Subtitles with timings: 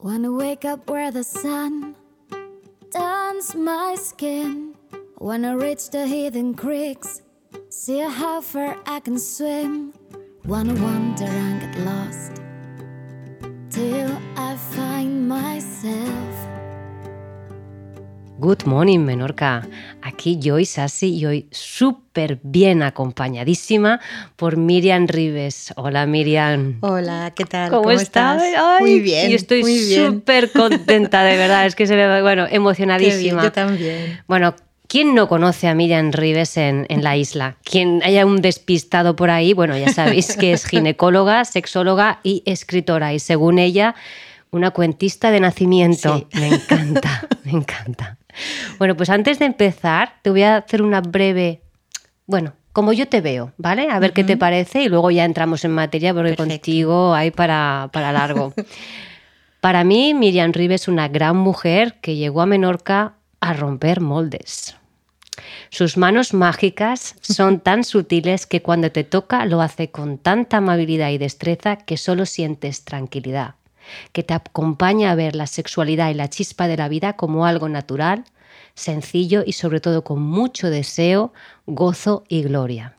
[0.00, 1.96] Wanna wake up where the sun
[2.92, 4.76] turns my skin.
[5.18, 7.22] Wanna reach the hidden creeks,
[7.68, 9.92] see how far I can swim.
[10.44, 12.40] Wanna wander and get lost
[13.70, 14.27] till
[18.48, 19.68] Good morning, Menorca.
[20.00, 24.00] Aquí Joy Sassi y hoy súper bien acompañadísima
[24.36, 25.74] por Miriam Rives.
[25.76, 26.78] Hola, Miriam.
[26.80, 27.68] Hola, ¿qué tal?
[27.68, 28.42] ¿Cómo, estás?
[28.42, 29.30] Ay, muy bien.
[29.30, 29.62] Y estoy
[29.94, 31.66] súper contenta, de verdad.
[31.66, 33.42] Es que se ve, bueno, Qué bien, emocionadísima.
[33.42, 34.22] yo también.
[34.26, 34.54] Bueno,
[34.86, 37.58] ¿quién no conoce a Miriam Rives en, en la isla?
[37.64, 43.12] Quien haya un despistado por ahí, bueno, ya sabéis que es ginecóloga, sexóloga y escritora.
[43.12, 43.94] Y según ella,
[44.50, 46.18] una cuentista de nacimiento.
[46.18, 46.40] Sí.
[46.40, 48.18] Me encanta, me encanta.
[48.78, 51.62] Bueno, pues antes de empezar, te voy a hacer una breve,
[52.26, 53.88] bueno, como yo te veo, ¿vale?
[53.90, 56.54] A ver qué te parece y luego ya entramos en materia porque Perfecto.
[56.54, 58.52] contigo hay para, para largo.
[59.60, 64.76] Para mí, Miriam Rives es una gran mujer que llegó a Menorca a romper moldes.
[65.70, 71.10] Sus manos mágicas son tan sutiles que cuando te toca lo hace con tanta amabilidad
[71.10, 73.56] y destreza que solo sientes tranquilidad,
[74.12, 77.68] que te acompaña a ver la sexualidad y la chispa de la vida como algo
[77.68, 78.24] natural,
[78.74, 81.32] sencillo y sobre todo con mucho deseo,
[81.66, 82.96] gozo y gloria.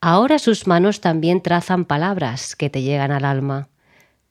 [0.00, 3.68] Ahora sus manos también trazan palabras que te llegan al alma.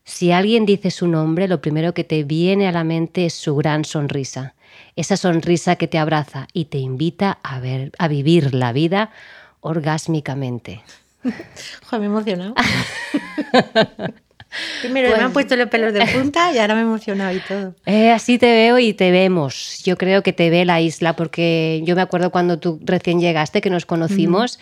[0.03, 3.55] Si alguien dice su nombre, lo primero que te viene a la mente es su
[3.55, 4.55] gran sonrisa.
[4.95, 9.11] Esa sonrisa que te abraza y te invita a, ver, a vivir la vida
[9.59, 10.81] orgásmicamente.
[11.86, 12.55] Joder, me he emocionado.
[14.81, 17.39] Primero Pues- me han puesto los pelos de punta y ahora me he emocionado y
[17.39, 17.75] todo.
[17.86, 19.81] Eh, así te veo y te vemos.
[19.83, 23.61] Yo creo que te ve la isla porque yo me acuerdo cuando tú recién llegaste,
[23.61, 24.59] que nos conocimos.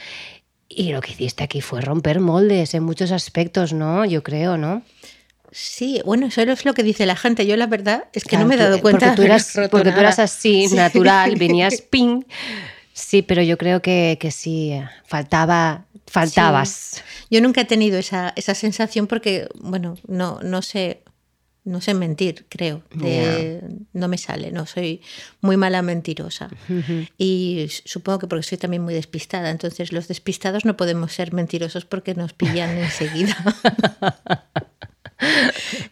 [0.70, 4.04] Y lo que hiciste aquí fue romper moldes en muchos aspectos, ¿no?
[4.06, 4.84] Yo creo, ¿no?
[5.52, 7.48] Sí, bueno, eso es lo que dice la gente.
[7.48, 9.08] Yo la verdad es que Claro, no me he dado cuenta.
[9.16, 10.76] Porque tú eras, porque tú así, Sí.
[10.76, 12.24] natural, venías ping.
[12.94, 17.04] Sí, pero yo creo que, que sí, faltaba, faltabas.
[17.30, 21.04] Yo nunca he tenido esa, esa sensación porque, bueno, no, no sé.
[21.64, 22.82] No sé mentir, creo.
[22.94, 25.02] De- No me sale, no soy
[25.42, 26.50] muy mala mentirosa.
[27.18, 29.50] Y supongo que porque soy también muy despistada.
[29.50, 33.36] Entonces, los despistados no podemos ser mentirosos porque nos pillan enseguida.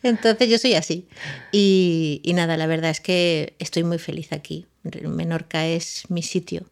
[0.03, 1.07] Entonces, yo soy así.
[1.51, 4.67] Y, y nada, la verdad es que estoy muy feliz aquí.
[4.83, 6.65] Menorca es mi sitio.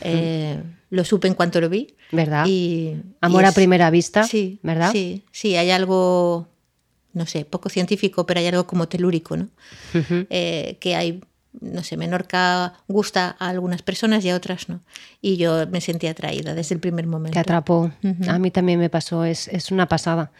[0.00, 1.94] Eh, lo supe en cuanto lo vi.
[2.10, 2.44] ¿Verdad?
[2.46, 4.90] Y, Amor y a es- primera vista, Sí, ¿verdad?
[4.92, 6.48] Sí, sí, hay algo,
[7.14, 9.48] no sé, poco científico, pero hay algo como telúrico, ¿no?
[10.30, 11.22] Eh, que hay,
[11.60, 14.80] no sé, Menorca gusta a algunas personas y a otras no.
[15.20, 17.34] Y yo me sentí atraída desde el primer momento.
[17.34, 17.90] Te atrapó.
[18.28, 20.30] A mí también me pasó, es, es una pasada.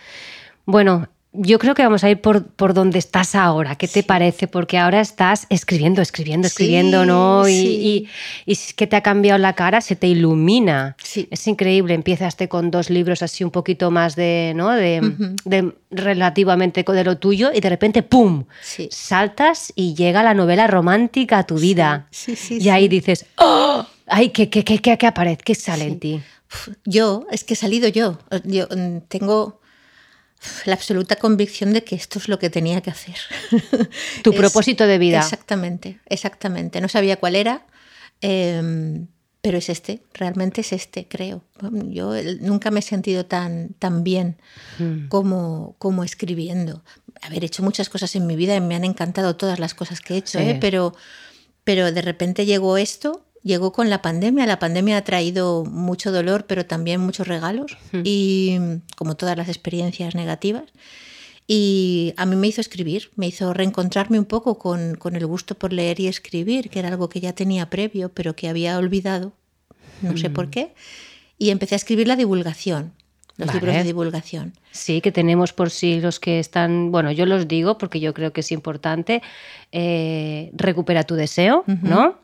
[0.66, 3.76] Bueno, yo creo que vamos a ir por, por donde estás ahora.
[3.76, 4.48] ¿Qué te parece?
[4.48, 7.48] Porque ahora estás escribiendo, escribiendo, Sí, escribiendo, ¿no?
[7.48, 7.66] Y, sí.
[7.66, 8.08] y,
[8.44, 10.96] y es que te ha cambiado la cara, se te ilumina.
[11.02, 11.28] Sí.
[11.30, 11.94] Es increíble.
[11.94, 14.70] Empezaste con dos libros así un poquito más de, ¿no?
[14.70, 15.00] De,
[15.44, 18.44] de relativamente de lo tuyo y de repente, ¡pum!
[18.90, 22.08] Saltas y llega la novela romántica a tu vida.
[22.10, 23.86] sí, sí, y ahí dices, ¡oh!
[24.06, 25.40] ¡Ay, qué, qué, qué, qué, qué aparece!
[25.42, 26.20] ¿Qué sale en ti?
[26.84, 28.18] Yo, es que he salido yo.
[28.44, 29.61] Yo mm, tengo
[30.64, 33.16] la absoluta convicción de que esto es lo que tenía que hacer.
[34.22, 35.18] Tu Es- propósito de vida.
[35.20, 36.80] Exactamente, exactamente.
[36.80, 37.66] No sabía cuál era,
[38.20, 39.04] eh,
[39.40, 41.42] pero es este, realmente es este, creo.
[41.90, 44.36] Yo nunca me he sentido tan, tan bien
[44.78, 45.08] Mm.
[45.08, 46.84] como, como escribiendo.
[47.22, 50.14] Haber hecho muchas cosas en mi vida y me han encantado todas las cosas que
[50.14, 50.44] he hecho, Sí.
[50.44, 50.58] ¿eh?
[50.60, 50.94] pero,
[51.64, 54.46] pero de repente llegó esto, llegó con la pandemia.
[54.46, 58.58] La pandemia ha traído mucho dolor, pero también muchos regalos, y
[58.96, 60.64] como todas las experiencias negativas.
[61.46, 65.54] Y a mí me hizo escribir, me hizo reencontrarme un poco con, con el gusto
[65.54, 69.32] por leer y escribir, que era algo que ya tenía previo, pero que había olvidado,
[70.00, 70.74] no sé por qué.
[71.38, 72.92] Y empecé a escribir la divulgación,
[73.36, 73.58] los Vale.
[73.58, 74.52] libros de divulgación.
[74.70, 78.32] Sí, que tenemos por sí los que están, bueno, yo los digo porque yo creo
[78.32, 79.20] que es importante,
[79.72, 82.18] eh, recupera tu deseo, ¿no?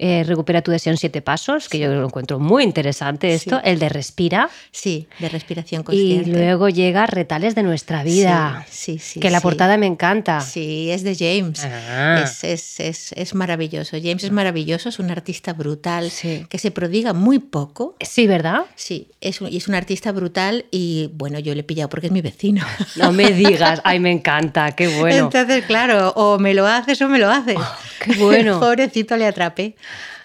[0.00, 3.62] Eh, recupera tu deseo en siete pasos, que yo lo encuentro muy interesante esto, Sí.
[3.64, 6.30] el de respira, Sí, de respiración y consciente.
[6.30, 10.40] luego llega retales de nuestra vida, Sí, sí, que la portada me encanta.
[10.40, 11.64] Sí, es de James.
[11.64, 12.20] Ah.
[12.22, 13.96] Es, es- es- es maravilloso.
[14.00, 16.46] James es maravilloso, es un artista brutal Sí.
[16.48, 17.96] que se prodiga muy poco.
[18.00, 18.60] Sí, ¿verdad?
[18.76, 22.06] Sí, es un, y es un artista brutal y bueno, yo le he pillado porque
[22.06, 22.64] es mi vecino.
[22.94, 25.24] No me digas, ay, me encanta, qué bueno.
[25.24, 27.56] Entonces, claro, o me lo haces o me lo haces.
[28.04, 28.60] qué bueno.
[28.60, 29.74] Pobrecito le atrapé.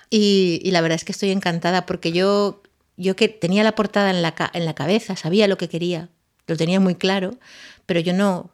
[0.09, 2.61] Y, y la verdad es que estoy encantada porque yo,
[2.97, 6.09] yo que tenía la portada en la, en la cabeza, sabía lo que quería,
[6.47, 7.37] lo tenía muy claro,
[7.85, 8.51] pero yo no,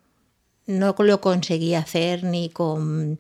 [0.68, 3.20] no lo conseguí hacer ni con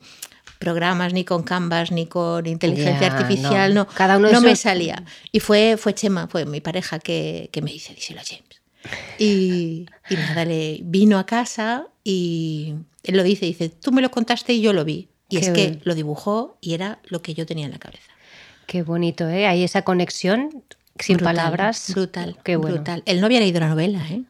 [0.59, 3.85] programas, ni con Canvas, ni con inteligencia artificial, no.
[3.85, 5.03] no, Cada uno no me salía.
[5.31, 8.61] Y fue, fue Chema, fue mi pareja que, que me dice, díselo a James.
[9.17, 14.11] Y, y nada, le vino a casa y él lo dice, dice, tú me lo
[14.11, 15.09] contaste y yo lo vi.
[15.29, 15.81] Y Qué es que bien.
[15.83, 18.11] lo dibujó y era lo que yo tenía en la cabeza.
[18.65, 19.47] Qué bonito, ¿eh?
[19.47, 20.63] Hay esa conexión
[20.99, 21.91] sin Brutal, palabras.
[21.93, 22.75] Brutal, Qué bueno.
[22.77, 23.03] brutal.
[23.05, 24.23] Él no había leído la novela, ¿eh?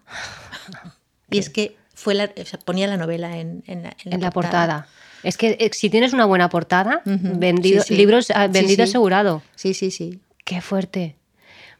[1.31, 4.31] y es que fue la, o sea, ponía la novela en, en la, En la
[4.31, 4.87] portada.
[5.23, 7.95] Es que eh, si tienes una buena portada, Ujú, vendido, sí, sí.
[7.97, 8.89] libros ah, vendido sí.
[8.91, 9.41] asegurado.
[9.55, 10.21] Sí, sí, sí.
[10.45, 11.15] Qué fuerte.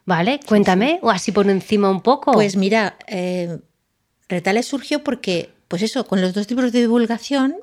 [0.06, 2.31] Vale, cuéntame, o así por encima un poco.
[2.31, 3.60] Pues mira, eh,
[4.27, 7.56] Retales surgió porque, pues eso, con los dos libros de divulgación,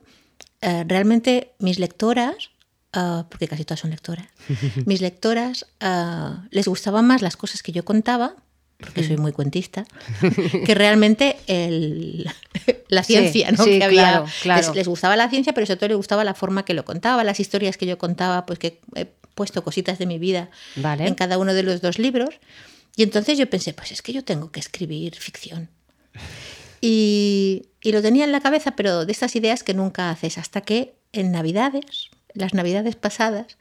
[0.66, 2.50] eh, realmente mis lectoras,
[2.92, 4.26] ah, porque casi todas son lectoras,
[4.86, 8.34] mis lectoras ah, les gustaban más las cosas que yo contaba,
[8.78, 9.86] porque soy muy cuentista,
[10.66, 12.28] que realmente el-
[12.88, 13.64] la Sí, ciencia, ¿no?
[13.64, 14.66] sí, que había, claro, claro.
[14.68, 17.24] Les, les gustaba la ciencia, pero sobre todo les gustaba la forma que lo contaba,
[17.24, 21.06] las historias que yo contaba, pues que he puesto cositas de mi vida Vale.
[21.06, 22.34] en cada uno de los dos libros.
[22.96, 25.68] Y entonces yo pensé, pues es que yo tengo que escribir ficción.
[26.88, 30.94] Y, lo tenía en la cabeza, pero de estas ideas que nunca haces, hasta que
[31.12, 33.56] en Navidades, las Navidades pasadas,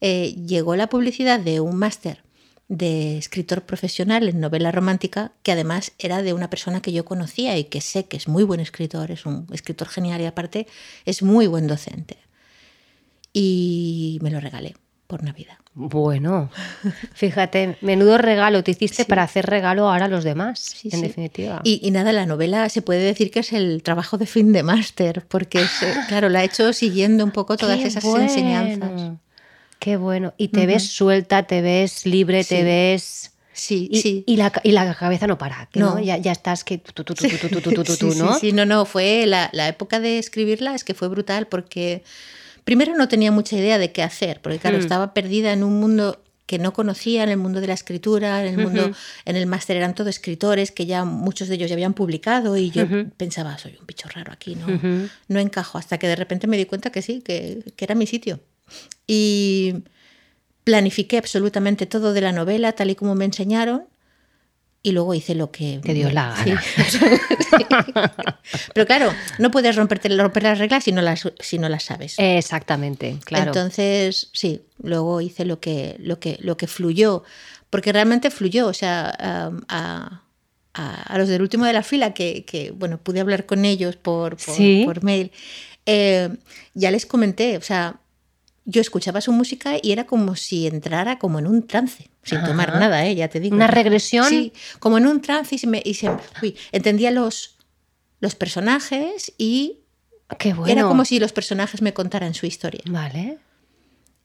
[0.00, 2.22] eh, llegó la publicidad de un máster
[2.68, 7.58] de escritor profesional en novela romántica, que además era de una persona que yo conocía
[7.58, 10.68] y que sé que es muy buen escritor, es un escritor genial y aparte
[11.04, 12.18] es muy buen docente.
[13.32, 14.76] Y me lo regalé
[15.08, 15.58] por Navidad.
[15.80, 16.50] Bueno,
[17.14, 21.60] fíjate, menudo regalo te hiciste para hacer regalo ahora a los demás, en definitiva.
[21.62, 25.24] Y, nada, la novela se puede decir que es el trabajo de fin de máster,
[25.28, 25.64] porque
[26.08, 29.12] claro, la he hecho siguiendo un poco todas esas enseñanzas.
[29.78, 30.34] Qué bueno.
[30.36, 33.30] Y te ves suelta, te ves libre, te ves...
[33.52, 34.24] Sí, sí.
[34.26, 36.00] Y la, y la, cabeza no para, no.
[36.00, 38.34] Ya, ya, estás que tú, tú, tú, tú, tú, tú, tú, sí, ¿no?
[38.34, 42.02] Sí, sí, no, no, fue la, la época de escribirla, es que fue brutal porque
[42.68, 44.80] primero no tenía mucha idea de qué hacer, porque claro, Mm.
[44.80, 48.48] estaba perdida en un mundo que no conocía, en el mundo de la escritura, en
[48.54, 48.94] el mundo, Ujú.
[49.24, 52.70] en el máster eran todos escritores que ya muchos de ellos ya habían publicado y
[52.70, 52.84] yo
[53.16, 54.66] pensaba, soy un bicho raro aquí, ¿no?
[54.66, 55.08] Ujú.
[55.28, 58.06] no encajo, hasta que de repente me di cuenta que sí, que, que era mi
[58.06, 58.38] sitio.
[59.06, 59.76] Y
[60.64, 63.84] planifiqué absolutamente todo de la novela tal y como me enseñaron
[64.88, 65.80] y luego hice lo que...
[65.82, 66.62] Te dio la gana.
[66.88, 66.98] Sí.
[68.74, 72.14] Pero claro, no puedes romperte, romper las reglas si no las, si no las sabes.
[72.18, 73.46] Exactamente, claro.
[73.48, 77.22] Entonces, sí, luego hice lo que, lo que, lo que fluyó,
[77.70, 80.22] porque realmente fluyó, o sea, a, a-
[80.74, 84.36] a los del último de la fila, que, que, bueno, pude hablar con ellos por,
[84.36, 84.82] por, Sí.
[84.86, 85.32] por mail,
[85.86, 86.28] eh,
[86.74, 87.96] ya les comenté, o sea,
[88.70, 92.74] yo escuchaba su música y era como si entrara como en un trance, sin tomar
[92.78, 93.14] nada, ¿eh?
[93.14, 93.56] ya te digo.
[93.56, 94.26] Una regresión.
[94.28, 96.10] Sí, como en un trance y se me, y se-
[96.42, 97.56] uy, entendía los,
[98.20, 99.78] los personajes y
[100.38, 100.70] Qué bueno.
[100.70, 102.82] era como si los personajes me contaran su historia.
[102.90, 103.38] Vale.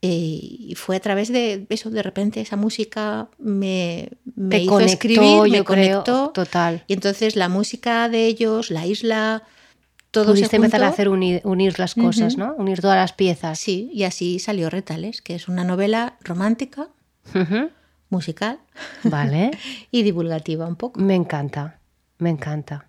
[0.01, 4.74] Eh, y fue a través de eso, de repente esa música me, me Te hizo
[4.74, 6.31] conectó, escribir, me creo, conectó.
[6.34, 6.84] total.
[6.88, 9.44] Y entonces la música de ellos, la isla,
[10.13, 12.38] todo se empezar a hacer unir, unir las cosas.
[12.38, 12.54] ¿no?
[12.57, 13.57] Unir todas las piezas.
[13.60, 16.89] Sí, y así salió Retales, que es una novela romántica,
[18.10, 18.60] musical
[19.04, 19.51] Vale.
[19.92, 21.01] y divulgativa un poco.
[21.01, 21.80] Me encanta,
[22.19, 22.86] me encanta.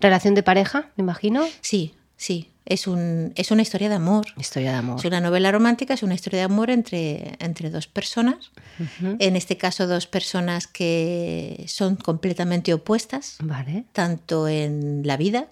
[0.00, 1.46] ¿Relación de pareja, me imagino?
[1.60, 4.26] Sí, sí, es, un, es una historia de amor.
[4.36, 4.98] Historia de amor.
[4.98, 8.50] Es una novela romántica, es una historia de amor entre, entre dos personas.
[9.20, 13.84] En este caso, dos personas que son completamente opuestas, Vale.
[13.92, 15.46] tanto en la vida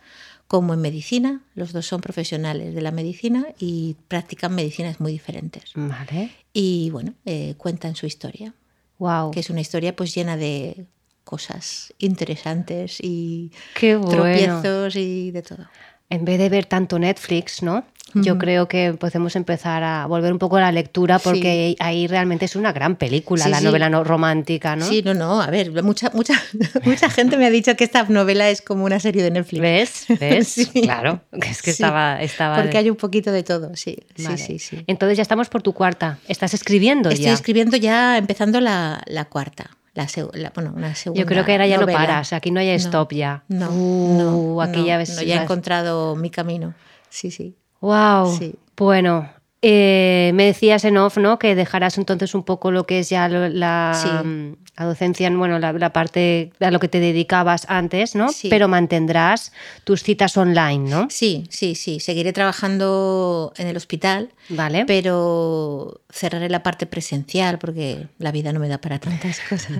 [0.53, 1.41] como en medicina.
[1.55, 5.71] Los dos son profesionales de la medicina y practican medicinas muy diferentes.
[5.75, 6.31] Vale.
[6.53, 8.53] Y bueno, eh, cuentan su historia,
[8.99, 9.31] Wow.
[9.31, 10.85] que es una historia pues llena de
[11.25, 14.11] cosas interesantes y Qué bueno.
[14.25, 15.67] tropiezos y de todo.
[16.13, 17.85] En vez de ver tanto Netflix, ¿no?
[18.15, 22.45] Yo creo que podemos empezar a volver un poco a la lectura porque ahí realmente
[22.45, 23.65] es una gran película, Sí, la sí.
[23.65, 24.85] novela no- romántica, ¿no?
[24.85, 26.35] Sí, no, no, a ver, mucha, mucha,
[26.85, 29.63] mucha gente me ha dicho que esta novela es como una serie de Netflix.
[29.63, 30.05] ¿Ves?
[30.21, 30.71] ¿Ves?
[30.83, 32.21] Claro, es que estaba...
[32.21, 33.97] estaba Porque de- hay un poquito de todo, sí.
[34.23, 34.37] Vale.
[34.37, 34.85] Sí, sí, sí.
[34.87, 36.19] Entonces ya estamos por tu cuarta.
[36.29, 37.33] ¿Estás escribiendo Estoy ya?
[37.33, 39.71] escribiendo ya, empezando la, la cuarta.
[39.95, 41.93] La, seg- la- bueno, una segunda Yo creo que ahora ya novela.
[41.93, 43.45] no paras, aquí no hay No, stop ya.
[43.49, 44.19] No, Uh,
[44.57, 45.15] no, aquí no, ya ves.
[45.17, 46.75] no, ya he encontrado mi camino.
[47.11, 47.57] Sí, sí.
[47.81, 48.35] Wow.
[48.39, 48.55] Sí.
[48.77, 49.29] Bueno,
[49.65, 51.39] eh, me decías en off, ¿no?
[51.39, 54.09] Que dejarás entonces un poco lo que es ya lo- la, Sí.
[54.09, 58.33] mm, la docencia, bueno, la, la parte a lo que te dedicabas antes, ¿no?
[58.33, 58.49] Sí.
[58.49, 59.53] Pero mantendrás
[59.85, 61.07] tus citas online, ¿no?
[61.11, 62.01] Sí, sí, sí.
[62.01, 64.85] Seguiré trabajando en el hospital, Vale.
[64.87, 69.79] pero cerraré la parte presencial porque la vida no me da para tantas cosas.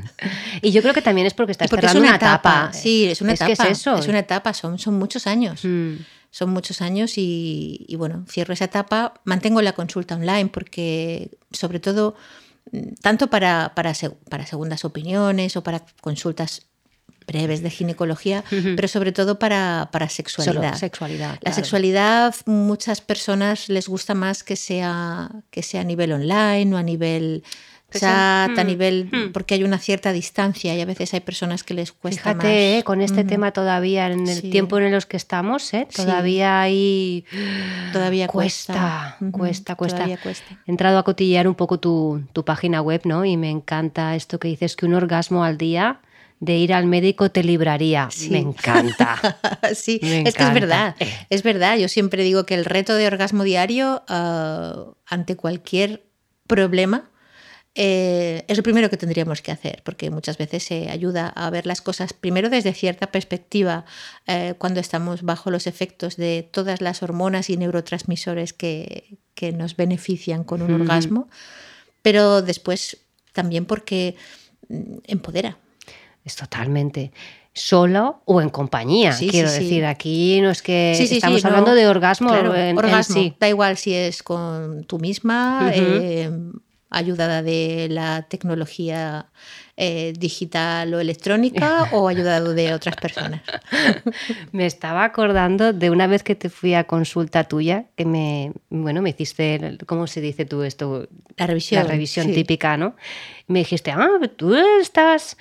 [0.61, 2.73] Y yo creo que también es porque estás porque es cerrando una una etapa.
[2.73, 3.65] Sí, es una es etapa.
[3.65, 3.97] que es eso.
[3.97, 5.61] Es una etapa, son, son muchos años.
[5.65, 5.95] Mm.
[6.33, 11.79] Son muchos años y, y, bueno, cierro esa etapa, mantengo la consulta online porque sobre
[11.79, 12.17] todo,
[12.73, 13.93] mm, tanto para, para,
[14.31, 16.63] para segundas opiniones o para consultas
[17.27, 20.75] breves de ginecología, pero sobre todo para, para sexualidad.
[20.75, 26.75] sexualidad La sexualidad, muchas personas les gusta más que sea, que sea a nivel online
[26.75, 27.45] o a nivel
[28.03, 29.09] a mm, nivel.
[29.13, 29.33] Mm.
[29.33, 32.47] porque hay una cierta distancia y a veces hay personas que les cuesta Fíjate, más.
[32.47, 35.87] Eh, con este tema todavía, en el tiempo en los que estamos, ¿eh?
[35.95, 37.25] todavía hay.
[37.93, 39.17] Todavía cuesta.
[39.31, 40.59] Cuesta, cuesta, Todavía cuesta.
[40.67, 43.25] He entrado a cotillear un poco tu, tu página web, ¿no?
[43.25, 46.01] Y me encanta esto que dices que un orgasmo al día
[46.43, 48.09] de ir al médico te libraría.
[48.29, 49.39] Me encanta.
[49.77, 50.97] sí, es que es verdad.
[51.31, 51.77] Es verdad.
[51.77, 56.03] Yo siempre digo que el reto de orgasmo diario uh, ante cualquier
[56.49, 57.12] problema
[57.75, 61.67] eh, es lo primero que tendríamos que hacer, porque muchas veces se ayuda a ver
[61.67, 63.87] las cosas primero desde cierta perspectiva,
[64.27, 69.77] eh, cuando estamos bajo los efectos de todas las hormonas y neurotransmisores que, que nos
[69.77, 71.29] benefician con un orgasmo,
[72.03, 72.99] pero después
[73.33, 74.17] también porque
[74.69, 75.57] mm, empodera.
[76.25, 77.11] Es totalmente
[77.55, 79.13] solo o en compañía.
[79.13, 79.65] Sí, quiero sí, sí.
[79.65, 81.49] decir, aquí no es que estamos no.
[81.49, 82.29] hablando de orgasmo.
[82.29, 83.35] Claro, en- orgasmo.
[83.41, 86.31] Da igual si es con tú misma, eh,
[86.93, 89.27] ayudada de la tecnología
[89.77, 93.43] eh, digital o electrónica o ayudado de otras personas.
[94.53, 99.03] Me estaba acordando de una vez que te fui a consulta tuya, que me, bueno,
[99.03, 101.09] me hiciste, ¿cómo se dice tú esto?
[101.37, 101.83] La revisión.
[101.83, 102.35] La revisión sí.
[102.35, 102.95] típica, ¿no?
[103.47, 105.37] Me dijiste, ah, tú estás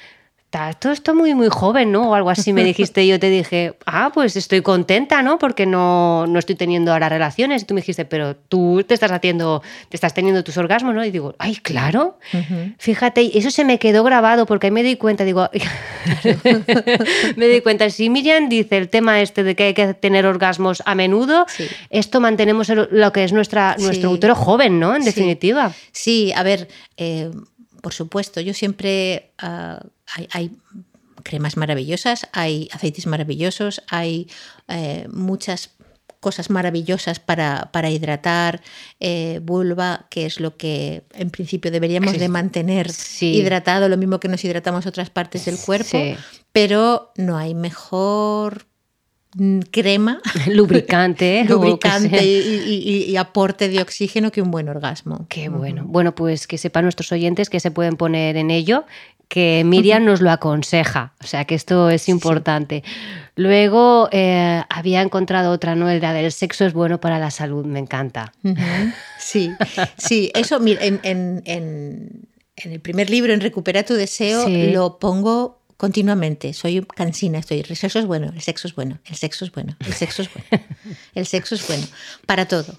[0.79, 2.10] todo esto muy, muy joven, ¿no?
[2.10, 3.03] O algo así me dijiste.
[3.03, 5.38] Y yo te dije, ah, pues estoy contenta, ¿no?
[5.39, 7.63] Porque no, no estoy teniendo ahora relaciones.
[7.63, 11.05] Y tú me dijiste, pero tú te estás haciendo, te estás teniendo tus orgasmos, ¿no?
[11.05, 12.17] Y digo, ay, claro.
[12.34, 12.74] Ujú.
[12.77, 15.50] Fíjate, y eso se me quedó grabado porque ahí me di cuenta, digo,
[17.36, 20.81] me di cuenta, si Miriam dice el tema este de que hay que tener orgasmos
[20.86, 21.67] a menudo, Sí.
[21.89, 24.96] esto mantenemos lo que es nuestra, nuestro útero joven, ¿no?
[24.96, 25.74] En definitiva.
[25.91, 26.67] Sí, a ver,
[26.98, 27.31] eh,
[27.81, 29.79] por supuesto, yo siempre ah,
[30.15, 30.51] hay, hay
[31.24, 34.27] cremas maravillosas, hay aceites maravillosos, hay
[34.68, 35.72] eh, muchas
[36.20, 38.62] cosas maravillosas para, para hidratar
[39.00, 42.18] eh, vulva, que es lo que en principio deberíamos Sí.
[42.20, 43.34] de mantener Sí.
[43.34, 46.15] hidratado, lo mismo que nos hidratamos otras partes del cuerpo, Sí.
[46.51, 48.65] pero no hay mejor
[49.36, 51.46] mm, crema Lubricante, ¿eh?
[51.46, 55.25] lubricante y- y aporte de oxígeno que un buen orgasmo.
[55.30, 55.86] Qué bueno.
[55.88, 58.86] Bueno, pues que sepan nuestros oyentes que se pueden poner en ello,
[59.32, 61.14] que Miriam nos lo aconseja.
[61.24, 62.84] O sea que esto es importante.
[63.38, 65.90] Luego eh, había encontrado otra, ¿no?
[65.90, 67.66] La del sexo es bueno para la salud.
[67.66, 68.34] Me encanta.
[69.18, 69.50] Sí,
[69.98, 74.72] sí, eso, mira, en, en- en- en el primer libro, en Recupera tu deseo, Sí.
[74.74, 76.54] lo pongo continuamente.
[76.54, 77.60] Soy cansina, estoy.
[77.68, 80.30] El sexo es bueno, el sexo es bueno, el sexo es bueno, el sexo es
[80.34, 80.66] bueno,
[81.16, 81.88] el sexo es bueno,
[82.26, 82.76] para todo.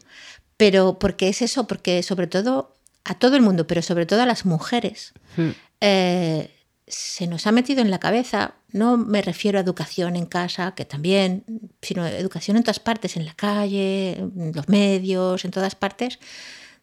[0.58, 1.66] Pero, ¿por qué es eso?
[1.66, 5.52] Porque sobre todo a todo el mundo, pero sobre todo a las mujeres, Hmm.
[5.82, 6.48] Eh,
[6.86, 10.84] se nos ha metido en la cabeza, no me refiero a educación en casa, que
[10.84, 11.44] también,
[11.80, 16.20] sino educación en todas partes, en la calle, en los medios, en todas partes,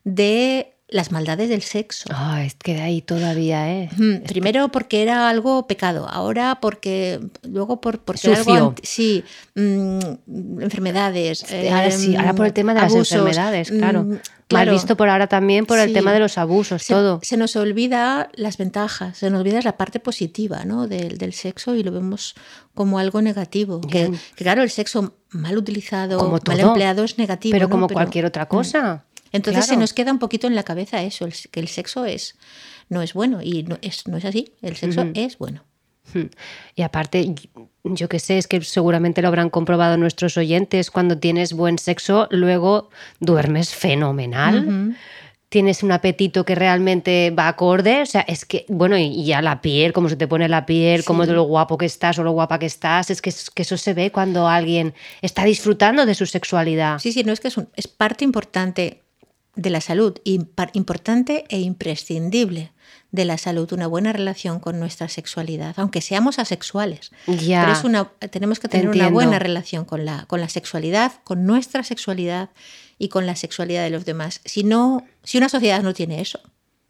[0.03, 2.09] de las maldades del sexo.
[2.11, 3.89] Ah, es que de ahí todavía, ¿eh?
[3.97, 8.67] Mm, Primero porque era algo pecado, ahora porque luego por porque era algo Sucio.
[8.69, 9.23] anti- sí,
[9.55, 11.45] mm, enfermedades.
[11.71, 14.03] Ahora sí, ahora por el tema de em, abusos, las enfermedades, claro.
[14.03, 14.09] mm,
[14.51, 14.71] Mal claro.
[14.71, 17.19] visto por ahora también por el tema de los abusos, se, todo.
[17.21, 20.87] se nos olvida las ventajas, se nos olvida la parte positiva ¿no?
[20.87, 22.33] del, del sexo y lo vemos
[22.73, 23.79] como algo negativo.
[23.81, 27.51] Que, claro, el sexo mal utilizado, Como mal empleado es negativo.
[27.51, 27.69] Pero ¿no?
[27.69, 29.05] como cualquier otra cosa.
[29.31, 32.35] Entonces se nos queda un poquito en la cabeza eso, el- que el sexo es,
[32.89, 35.63] no es bueno y no es, no es así, el sexo es bueno.
[36.13, 36.25] Hmm.
[36.75, 37.35] Y aparte,
[37.83, 42.27] yo que sé, es que seguramente lo habrán comprobado nuestros oyentes, cuando tienes buen sexo,
[42.31, 44.95] luego duermes fenomenal.
[45.49, 49.41] Tienes un apetito que realmente va acorde, o sea, es que, bueno, y, y a
[49.41, 52.23] la piel, cómo se te pone la piel, cómo de lo guapo que estás o
[52.23, 54.93] lo guapa que estás, es que, es que eso se ve cuando alguien
[55.23, 56.99] está disfrutando de su sexualidad.
[56.99, 59.01] Sí, sí, no es que es, un- es parte importante
[59.59, 62.71] de la salud, importante e imprescindible
[63.11, 67.11] de la salud, una buena relación con nuestra sexualidad, aunque seamos asexuales.
[67.27, 67.61] Ya.
[67.61, 71.11] Pero es una, tenemos que Te tener una buena relación con la, con la sexualidad,
[71.25, 72.51] con nuestra sexualidad
[72.97, 74.39] y con la sexualidad de los demás.
[74.45, 76.39] Si, no, si una sociedad no tiene eso,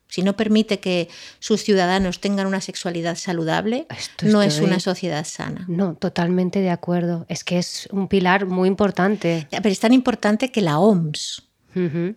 [0.08, 1.10] si no permite que
[1.40, 5.66] sus ciudadanos tengan una sexualidad saludable, Esto no es una sociedad sana.
[5.68, 7.26] No, totalmente de acuerdo.
[7.30, 9.48] Es que es un pilar muy importante.
[9.50, 11.49] Pero es tan importante que la OMS,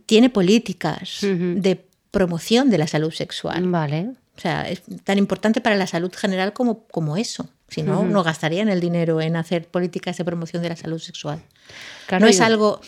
[0.07, 3.69] Tiene políticas de promoción de la salud sexual.
[3.69, 4.11] Vale.
[4.37, 7.49] O sea, es tan importante para la salud general como, como eso.
[7.69, 11.43] Si no, no gastarían el dinero en hacer políticas de promoción de la salud sexual.
[12.07, 12.81] Claro, no es algo.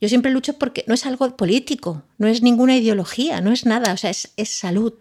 [0.00, 3.92] Yo siempre lucho porque no es algo político, no es ninguna ideología, no es nada,
[3.92, 4.94] o sea, es, es salud.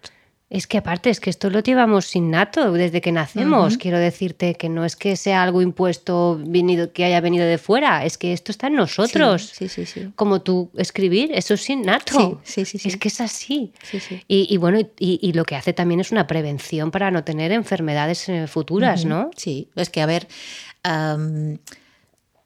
[0.53, 3.77] Es que aparte es que esto lo llevamos innato desde que nacemos.
[3.77, 8.03] Quiero decirte que no es que sea algo impuesto venido, que haya venido de fuera,
[8.03, 9.43] es que esto está en nosotros.
[9.55, 10.01] Sí, sí, sí.
[10.01, 10.09] sí.
[10.17, 12.41] Como tú escribir, eso es innato.
[12.43, 12.87] Sí, sí, sí, sí.
[12.89, 13.71] Es que es así.
[13.81, 14.21] Sí, sí.
[14.27, 17.53] Y, y bueno, y, y lo que hace también es una prevención para no tener
[17.53, 19.31] enfermedades eh, futuras, ¿no?
[19.37, 20.27] Sí, es que, a ver,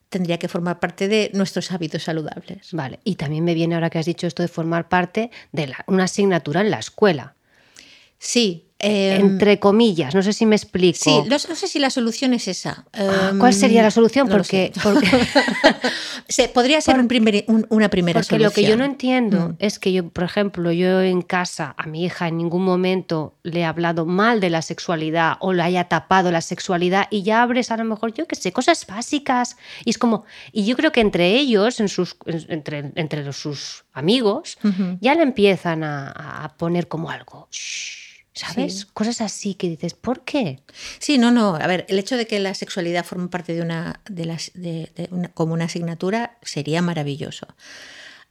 [0.09, 2.69] tendría que formar parte de nuestros hábitos saludables.
[2.71, 2.99] Vale.
[3.03, 6.03] Y también me viene ahora que has dicho esto de formar parte de la- una
[6.05, 7.33] asignatura en la escuela.
[8.19, 8.61] Sí.
[8.77, 10.99] em, entre comillas, no sé si me explico.
[11.01, 12.85] Sí, no, no sé si la solución es esa.
[12.93, 14.27] Ah, Em, ¿Cuál sería la solución?
[14.27, 15.07] no porque, porque,
[16.27, 18.79] Se- podría ser un primer- un- una primera porque lo que yo solución.
[18.79, 19.55] no entiendo Mm.
[19.59, 23.61] es que yo, por ejemplo, yo en casa a mi hija en ningún momento le
[23.61, 27.71] he hablado mal de la sexualidad o le haya tapado la sexualidad y ya abres
[27.71, 29.55] a lo mejor, yo qué sé, cosas básicas.
[29.85, 33.85] Y es como, y yo creo que entre ellos, en sus, en- entre, entre sus
[33.93, 34.57] amigos,
[34.99, 36.11] ya le empiezan a,
[36.43, 37.47] a poner como algo.
[37.51, 38.04] "Shh",
[38.35, 38.79] ¿Sabes?
[38.81, 38.85] Sí.
[38.93, 40.59] Cosas así que dices, ¿por qué?
[40.99, 41.55] Sí, no, no.
[41.55, 44.91] A ver, el hecho de que la sexualidad forme parte de una, de las, de,
[44.95, 47.47] de una- como una asignatura sería maravilloso.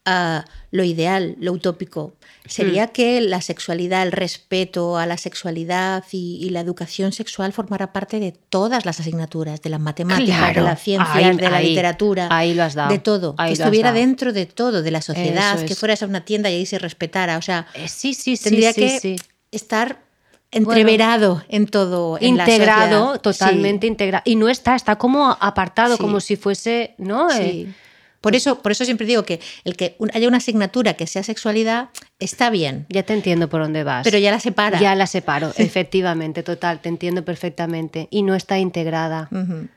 [0.07, 6.39] Ah, lo ideal, lo utópico, sería que la sexualidad, el respeto a la sexualidad y,
[6.43, 10.69] y la educación sexual formara parte de todas las asignaturas, de las matemáticas, Claro, de
[10.69, 13.63] las ciencias, ahí- de la ahí- literatura, ahí lo has dado, de todo, ahí que
[13.63, 16.79] estuviera dentro de todo, de la sociedad, que fueras a una tienda y ahí se
[16.79, 17.39] respetara.
[17.39, 19.17] O sea, Eh, sí, sí, tendría sí, que.
[19.55, 20.03] Estar
[20.51, 22.17] entreverado en todo.
[22.21, 23.91] en la integrado, totalmente Sí.
[23.91, 24.23] integrado.
[24.25, 26.01] Y no está, está como apartado, Sí.
[26.01, 27.31] como si fuese, ¿no?
[27.31, 27.35] Eh,
[27.67, 27.75] Sí.
[28.21, 31.91] Por eso, por eso siempre digo que el que haya una asignatura que sea sexualidad
[32.19, 34.03] está bien, ya te entiendo por dónde vas.
[34.03, 34.81] pero ya la separa.
[34.81, 38.09] Ya la separo, efectivamente, total, te entiendo perfectamente.
[38.11, 39.29] Y no está integrada.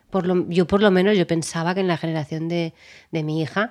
[0.09, 2.73] Por lo, yo por lo menos yo pensaba que en la generación de,
[3.11, 3.69] de mi hija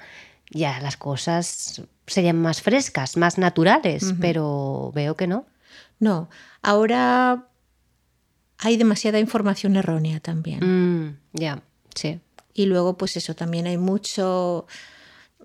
[0.51, 5.47] ya las cosas serían más frescas, más naturales, pero veo que no.
[5.99, 6.29] No,
[6.63, 7.49] ahora
[8.59, 10.61] hay demasiada información errónea también.
[10.63, 11.63] Mm, ya,
[11.95, 12.21] sí.
[12.55, 14.67] Y luego, pues eso, también hay mucho,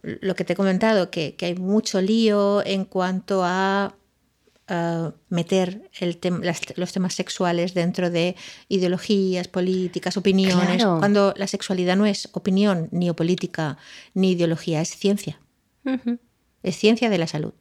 [0.01, 3.95] lo que te he comentado, que, que hay mucho lío en cuanto a
[5.27, 8.37] meter el tem- las- los temas sexuales dentro de
[8.69, 10.97] ideologías, políticas, opiniones, Claro.
[10.99, 13.77] cuando la sexualidad no es opinión, ni política,
[14.13, 15.41] ni ideología, es ciencia.
[16.63, 17.53] Es ciencia de la salud.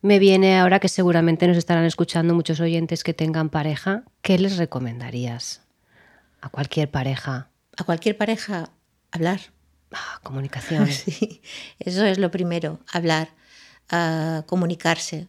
[0.00, 4.04] Me viene ahora que seguramente nos estarán escuchando muchos oyentes que tengan pareja.
[4.22, 5.62] ¿Qué les recomendarías
[6.40, 7.50] a cualquier pareja?
[7.76, 8.70] A cualquier pareja,
[9.10, 9.40] hablar.
[9.92, 10.86] Ah, comunicación.
[10.92, 11.42] Sí,
[11.80, 13.30] eso es lo primero, hablar,
[13.90, 15.26] ah, comunicarse.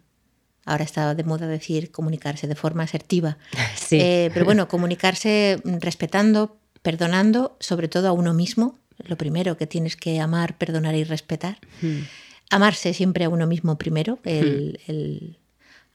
[0.66, 3.38] Ahora está de moda decir comunicarse de forma asertiva.
[3.76, 4.00] Sí.
[4.00, 8.78] Eh, pero bueno, comunicarse respetando, perdonando, sobre todo a uno mismo.
[9.00, 11.58] Lo primero que tienes que amar, perdonar y respetar.
[11.82, 12.02] Mm.
[12.50, 14.20] Amarse siempre a uno mismo primero.
[14.24, 15.38] El, el-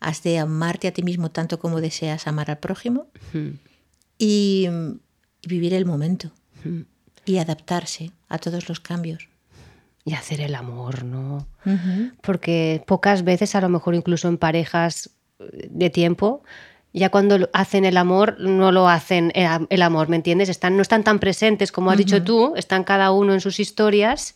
[0.00, 3.06] has de amarte a ti mismo tanto como deseas amar al prójimo.
[3.32, 3.48] Mm.
[4.18, 4.68] Y,
[5.42, 6.30] y vivir el momento.
[6.64, 6.80] Mm.
[7.24, 9.28] Y adaptarse a todos los cambios.
[10.04, 11.46] Y hacer el amor, ¿no?
[12.20, 15.08] Porque pocas veces, a lo mejor incluso en parejas
[15.40, 16.42] de tiempo,
[16.92, 20.50] ya cuando hacen el amor, no lo hacen el am- el amor, ¿me entiendes?
[20.50, 24.34] Están, no están tan presentes como has dicho tú, están cada uno en sus historias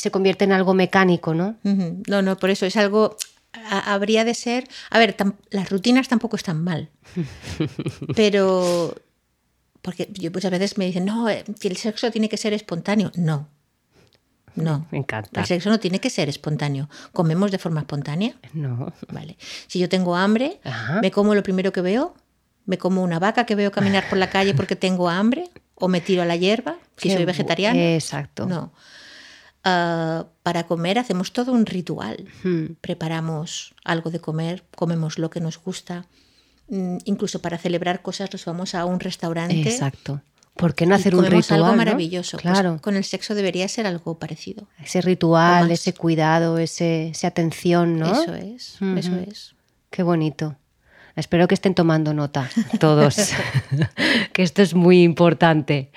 [0.00, 1.56] se convierte en algo mecánico, ¿no?
[2.08, 3.16] No, no, por eso es algo.
[3.52, 4.68] a- habría de ser.
[4.90, 6.88] A ver, tam- las rutinas tampoco están mal.
[8.16, 8.94] pero.
[9.82, 13.10] Porque yo muchas veces me dicen, no, eh, el sexo tiene que ser espontáneo.
[13.16, 13.48] No.
[14.54, 14.86] No.
[14.90, 15.40] Me encanta.
[15.40, 16.88] El sexo no tiene que ser espontáneo.
[17.12, 18.34] ¿Comemos de forma espontánea?
[18.52, 18.92] No.
[19.10, 19.38] Vale.
[19.68, 21.00] Si yo tengo hambre, Ajá.
[21.00, 22.14] me como lo primero que veo.
[22.66, 25.48] Me como una vaca que veo caminar por la calle porque tengo hambre.
[25.82, 27.94] O me tiro a la hierba, si Qué soy vegetariana.
[27.94, 28.44] Exacto.
[28.44, 28.70] No.
[29.64, 32.24] Ah, para comer hacemos todo un ritual.
[32.42, 32.76] Hmm.
[32.80, 36.06] Preparamos algo de comer, comemos lo que nos gusta.
[36.68, 39.60] Mm, Incluso para celebrar cosas nos vamos a un restaurante.
[39.60, 40.22] Exacto.
[40.54, 41.60] ¿Por qué no y hacer un ritual?
[41.60, 41.76] algo no?
[41.76, 42.38] maravilloso.
[42.38, 42.78] Pues Claro.
[42.80, 44.66] con el sexo debería ser algo parecido.
[44.82, 48.12] Ese ritual, ese cuidado, ese, esa atención, ¿no?
[48.12, 49.54] Eso es, eso es.
[49.90, 50.56] Qué bonito.
[51.16, 53.16] Espero que estén tomando nota todos,
[54.32, 55.90] que esto es muy importante.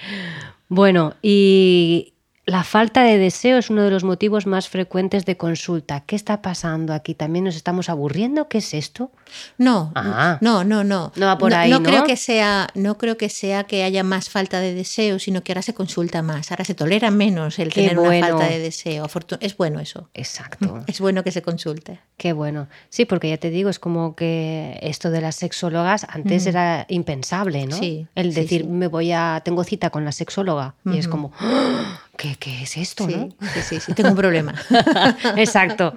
[0.69, 2.12] Bueno, y
[2.45, 6.01] la falta de deseo es uno de los motivos más frecuentes de consulta.
[6.01, 7.13] ¿Qué está pasando aquí?
[7.15, 8.49] ¿También nos estamos aburriendo?
[8.49, 9.11] ¿Qué es esto?
[9.57, 10.39] No, Ah.
[10.41, 11.13] no, no, no.
[11.15, 11.81] No va por ahí, ¿no?
[11.81, 15.53] creo que sea, no creo que sea que haya más falta de deseo, sino que
[15.53, 18.27] ahora se consulta más, ahora se tolera menos el Qué tener bueno.
[18.27, 19.07] una falta de deseo.
[19.39, 20.09] Es bueno eso.
[20.13, 20.83] Exacto.
[20.87, 21.99] Es bueno que se consulte.
[22.17, 22.67] Qué bueno.
[22.89, 27.65] Sí, porque ya te digo, es como que esto de las sexólogas antes era impensable,
[27.67, 27.77] ¿no?
[27.77, 28.67] Sí, El decir, sí.
[28.67, 30.75] me voy a, tengo cita con la sexóloga.
[30.85, 32.01] Y es como, ¡Ah!
[32.17, 33.29] ¿Qué, qué es esto, Sí, no?
[33.53, 34.53] sí, sí, sí, tengo un problema.
[35.37, 35.95] Exacto.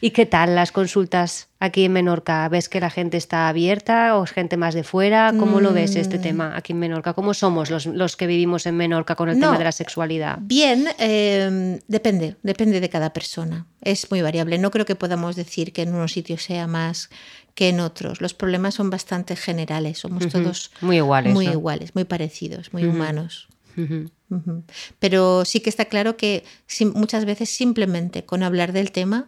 [0.00, 2.48] ¿Y qué tal las consultas aquí en Menorca?
[2.48, 5.32] ¿Ves que la gente está abierta o es gente más de fuera?
[5.38, 6.22] ¿Cómo lo ves este Mm.
[6.22, 7.12] tema aquí en Menorca?
[7.14, 9.46] ¿Cómo somos los, los que vivimos en Menorca con el No.
[9.46, 10.38] tema de la sexualidad?
[10.40, 13.66] Bien, eh, depende, depende de cada persona.
[13.80, 14.58] Es muy variable.
[14.58, 17.08] No creo que podamos decir que en unos sitios sea más
[17.54, 18.20] que en otros.
[18.20, 20.00] Los problemas son bastante generales.
[20.00, 21.52] Somos todos Muy iguales, muy ¿no?
[21.52, 23.46] iguales, muy parecidos, muy humanos.
[24.98, 26.44] Pero sí que está claro que
[26.94, 29.26] muchas veces simplemente con hablar del tema,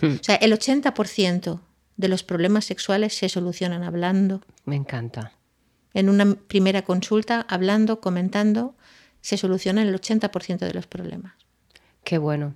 [0.00, 0.16] Hmm.
[0.20, 1.60] o sea, el 80%
[1.96, 4.40] de los problemas sexuales se solucionan hablando.
[4.64, 5.32] Me encanta.
[5.92, 8.74] En una primera consulta, hablando, comentando,
[9.20, 11.34] se solucionan el 80% de los problemas.
[12.02, 12.54] Qué bueno.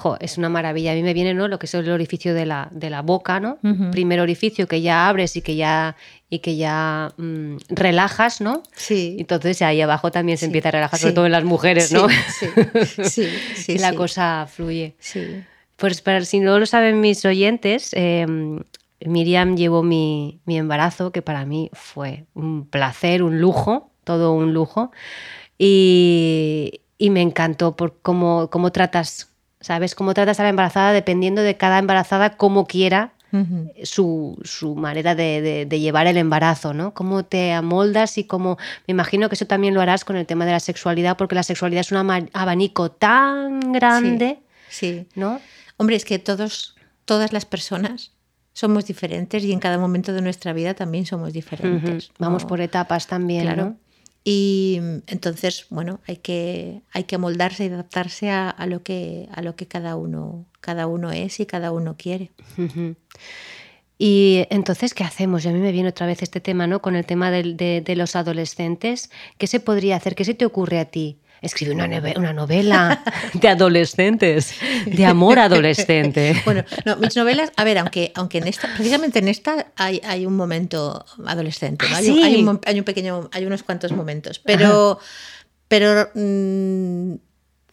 [0.00, 0.92] Jo, es una maravilla.
[0.92, 1.48] A mí me viene ¿no?
[1.48, 3.58] lo que es el orificio de la, de la boca, ¿no?
[3.90, 5.96] Primer orificio que ya abres y que ya,
[6.30, 8.62] y que ya mm, relajas, ¿no?
[8.76, 9.16] Sí.
[9.18, 11.02] Entonces ahí abajo también se Sí, empieza a relajar, sí.
[11.02, 12.06] sobre todo en las mujeres, ¿no?
[12.08, 12.46] sí,
[13.10, 14.94] sí, sí, y la cosa fluye.
[15.00, 15.42] Sí.
[15.74, 18.24] Pues para si no lo saben mis oyentes, eh,
[19.04, 24.52] Miriam llevó mi, mi embarazo, que para mí fue un placer, un lujo, todo un
[24.54, 24.92] lujo.
[25.58, 29.27] Y, y me encantó por cómo, cómo tratas,
[29.60, 29.94] ¿sabes?
[29.94, 33.12] Cómo tratas a la embarazada dependiendo de cada embarazada, cómo quiera
[33.84, 36.94] su, su manera de, de- de llevar el embarazo, ¿no?
[36.94, 38.56] Cómo te amoldas y cómo...
[38.86, 41.42] Me imagino que eso también lo harás con el tema de la sexualidad, porque la
[41.42, 41.98] sexualidad es un
[42.32, 44.38] abanico tan grande,
[44.70, 45.06] Sí.
[45.14, 45.40] ¿no?
[45.76, 48.12] Hombre, es que todos, todas las personas
[48.54, 52.06] somos diferentes y en cada momento de nuestra vida también somos diferentes.
[52.06, 52.14] Ujú.
[52.18, 52.48] Vamos ¿no?
[52.48, 53.64] por etapas también, Claro.
[53.64, 53.76] ¿no?
[54.24, 59.42] Y entonces, bueno, hay que, hay que amoldarse y adaptarse a, a lo que, a
[59.42, 62.30] lo que cada uno, cada uno es y cada uno quiere.
[63.96, 65.44] Y entonces, ¿qué hacemos?
[65.44, 66.80] Y a mí me viene otra vez este tema, ¿no?
[66.80, 69.10] Con el tema de los adolescentes.
[69.38, 70.14] ¿Qué se podría hacer?
[70.14, 71.18] ¿Qué se te ocurre a ti?
[71.40, 73.02] Escribe una, una novela
[73.34, 74.54] de adolescentes,
[74.86, 76.34] de amor adolescente.
[76.44, 80.24] Bueno, no, mis novelas, a ver, aunque, aunque en esta, precisamente en esta hay, hay
[80.24, 81.94] un momento adolescente, ¿no?
[81.94, 82.22] Ah, hay, ¿sí?
[82.22, 84.98] hay un, hay un pequeño, hay unos cuantos momentos, pero,
[85.68, 87.14] pero mm,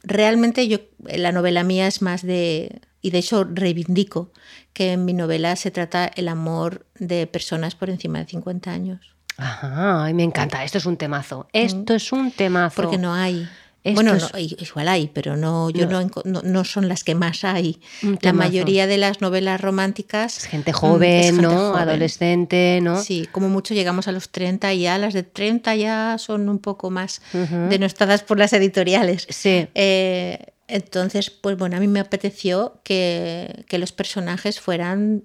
[0.04, 4.32] realmente yo, la novela mía es más de, y de hecho reivindico
[4.73, 9.14] que en mi novela se trata el amor de personas por encima de 50 años,
[9.38, 10.63] Ajá, ay, me encanta.
[10.63, 11.48] Esto es un temazo.
[11.54, 12.82] Esto es un temazo.
[12.82, 13.48] porque no hay.
[13.84, 16.02] Esto bueno, es- no, igual hay, pero no, yo No.
[16.24, 16.41] no.
[16.41, 17.80] no- son las que más hay.
[18.21, 21.50] La mayoría de las novelas románticas Es gente mm, joven, es gente ¿no?
[21.69, 21.82] joven.
[21.84, 23.00] Adolescente, ¿no?
[23.04, 26.58] Sí, como mucho llegamos a los 30 y ya las de 30 ya son un
[26.58, 27.21] poco más
[27.69, 29.28] denostadas por las editoriales.
[29.30, 29.67] Sí.
[29.76, 35.21] Eh, entonces, pues bueno, a mí me apeteció que, que los personajes fueran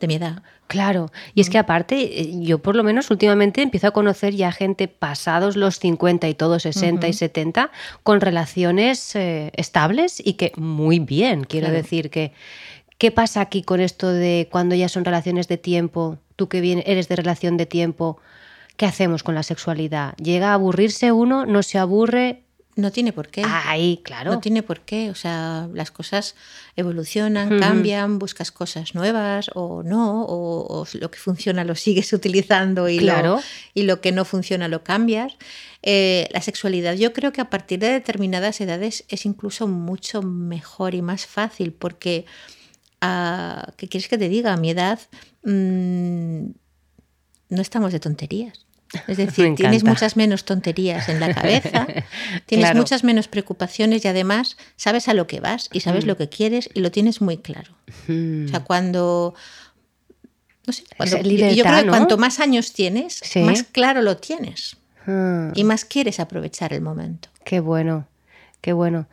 [0.00, 0.42] de mi edad.
[0.66, 4.52] Claro, y es que aparte, eh, yo por lo menos últimamente empiezo a conocer ya
[4.52, 7.70] gente pasados los 50 y todo, 60 y 70,
[8.02, 11.82] con relaciones eh, estables y que muy bien, quiero Claro.
[11.82, 12.32] decir que...
[12.98, 16.18] ¿Qué pasa aquí con esto de cuando ya son relaciones de tiempo?
[16.34, 18.18] Tú que bien eres de relación de tiempo,
[18.76, 20.16] ¿qué hacemos con la sexualidad?
[20.16, 21.46] ¿Llega a aburrirse uno?
[21.46, 22.42] ¿No se aburre?
[22.78, 23.42] No tiene por qué.
[23.44, 24.30] Ahí, claro.
[24.32, 25.10] No tiene por qué.
[25.10, 26.36] O sea, las cosas
[26.76, 32.88] evolucionan, cambian, buscas cosas nuevas o no, o, o lo que funciona lo sigues utilizando
[32.88, 33.34] y, Claro.
[33.36, 33.42] lo,
[33.74, 35.32] y lo que no funciona lo cambias.
[35.82, 40.94] Eh, la sexualidad yo creo que a partir de determinadas edades es incluso mucho mejor
[40.94, 42.26] y más fácil porque,
[43.00, 44.52] ah, ¿qué quieres que te diga?
[44.52, 45.00] A mi edad
[45.42, 46.50] mm,
[47.48, 48.67] no estamos de tonterías.
[49.06, 51.86] Es decir, tienes muchas menos tonterías en la cabeza,
[52.46, 52.78] tienes Claro.
[52.78, 56.70] muchas menos preocupaciones y además sabes a lo que vas y sabes lo que quieres
[56.74, 57.72] y lo tienes muy claro.
[58.06, 58.46] Mm.
[58.46, 59.34] O sea, cuando...
[60.66, 61.92] No sé, cuando- yo- creo que ¿no?
[61.92, 63.40] cuanto más años tienes, Sí.
[63.40, 65.50] más claro lo tienes Ah.
[65.54, 67.30] y más quieres aprovechar el momento.
[67.44, 68.06] Qué bueno,
[68.60, 69.06] qué bueno.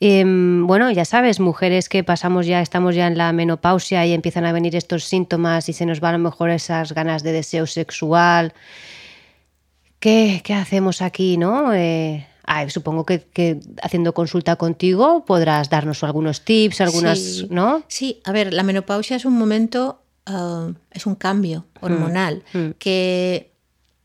[0.00, 4.44] Em, bueno, ya sabes, mujeres que pasamos ya, estamos ya en la menopausia y empiezan
[4.44, 7.66] a venir estos síntomas y se nos van a lo mejor esas ganas de deseo
[7.66, 8.52] sexual.
[10.00, 11.72] ¿Qué, qué hacemos aquí, no?
[11.74, 12.26] Eh,
[12.68, 17.48] supongo que, que haciendo consulta contigo podrás darnos algunos tips, algunas, Sí.
[17.50, 17.82] ¿no?
[17.88, 22.70] Sí, a ver, la menopausia es un momento, ah, es un cambio hormonal mm.
[22.78, 23.52] que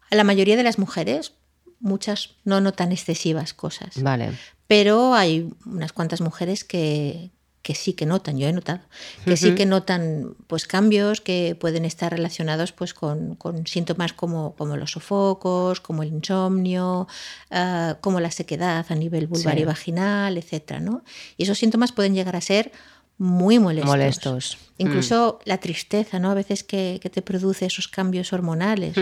[0.09, 1.33] a la mayoría de las mujeres
[1.79, 4.01] muchas no notan excesivas cosas.
[4.01, 4.31] Vale.
[4.67, 7.31] Pero hay unas cuantas mujeres que,
[7.63, 8.81] que sí que notan, yo he notado,
[9.25, 14.53] que sí que notan pues cambios que pueden estar relacionados pues con, con síntomas como,
[14.55, 17.07] como los sofocos, como el insomnio,
[17.49, 19.61] ah, como la sequedad a nivel vulvar Sí.
[19.61, 21.03] y vaginal, etcétera, ¿no?
[21.37, 22.71] Y esos síntomas pueden llegar a ser
[23.17, 23.89] muy molestos.
[23.89, 24.57] Molestos.
[24.77, 26.31] Incluso la tristeza, ¿no?
[26.31, 28.95] A veces que, que te produce esos cambios hormonales.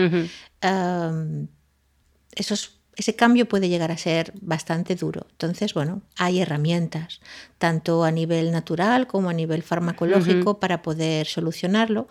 [2.34, 5.26] Esos, ese cambio puede llegar a ser bastante duro.
[5.30, 7.20] Entonces, bueno, hay herramientas,
[7.58, 12.06] tanto a nivel natural como a nivel farmacológico, para poder solucionarlo.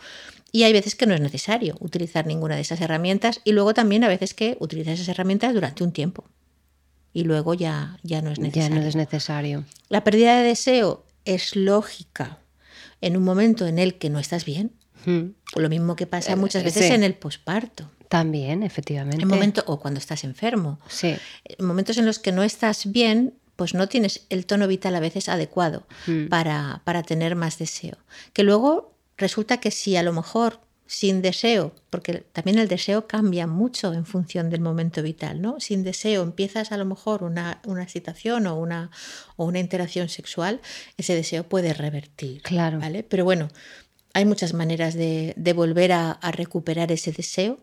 [0.51, 4.03] Y hay veces que no es necesario utilizar ninguna de esas herramientas y luego también
[4.03, 6.25] a veces que utilizas esas herramientas durante un tiempo
[7.13, 8.75] y luego ya, ya no es Ya necesario.
[8.81, 9.63] no es necesario.
[9.89, 12.39] La pérdida de deseo es lógica
[13.01, 14.71] en un momento en el que no estás bien.
[15.05, 15.29] Mm.
[15.55, 16.93] Lo mismo que pasa Eh, muchas veces sí.
[16.93, 17.89] en el posparto.
[18.11, 19.21] También, efectivamente.
[19.23, 20.79] En momento, o cuando estás enfermo.
[20.89, 21.15] Sí.
[21.45, 24.99] En momentos en los que no estás bien, pues no tienes el tono vital a
[24.99, 26.27] veces adecuado Mm.
[26.27, 27.95] para, para tener más deseo.
[28.33, 33.47] Que luego resulta que si a lo mejor sin deseo, porque también el deseo cambia
[33.47, 35.61] mucho en función del momento vital, ¿no?
[35.61, 38.91] Sin deseo empiezas a lo mejor una, una excitación o una,
[39.37, 40.59] o una interacción sexual,
[40.97, 42.41] ese deseo puede revertir.
[42.41, 42.79] Claro.
[42.79, 43.03] ¿vale?
[43.03, 43.47] Pero bueno,
[44.13, 47.57] hay muchas maneras de, de volver a, a recuperar ese deseo.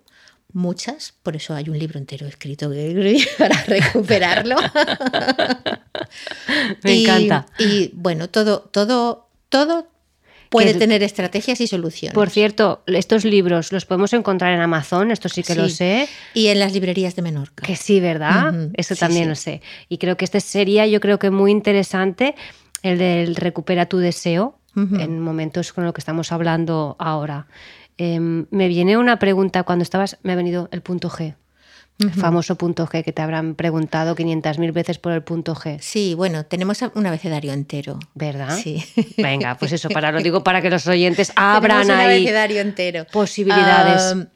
[0.52, 2.70] Muchas, por eso hay un libro entero escrito
[3.38, 4.56] para recuperarlo.
[6.82, 7.46] Me Y- encanta.
[7.58, 9.88] Y bueno, todo, todo, todo
[10.48, 12.14] puede Que- tener estrategias y soluciones.
[12.14, 16.08] Por cierto, estos libros los podemos encontrar en Amazon, esto sí que lo sé.
[16.34, 17.66] y en las librerías de Menorca.
[17.66, 18.70] Que sí, ¿verdad?
[18.74, 19.28] Eso sí, también sí.
[19.28, 19.62] lo sé.
[19.90, 22.34] Y creo que este sería, yo creo que muy interesante,
[22.82, 27.48] el del recupera tu deseo, en momentos con lo que estamos hablando ahora.
[27.98, 31.34] Em, me viene una pregunta cuando estabas, me ha venido el punto G,
[31.98, 36.14] el famoso punto G que te habrán preguntado 500.000 veces por el punto G, Sí,
[36.14, 37.98] bueno, tenemos un abecedario entero.
[38.14, 38.56] ¿verdad?
[38.56, 38.84] Sí.
[39.18, 42.60] Venga, pues eso, para lo digo para que los oyentes abran Tenemos un ahí abecedario
[42.60, 43.04] entero.
[43.10, 44.14] posibilidades.
[44.14, 44.26] Ah,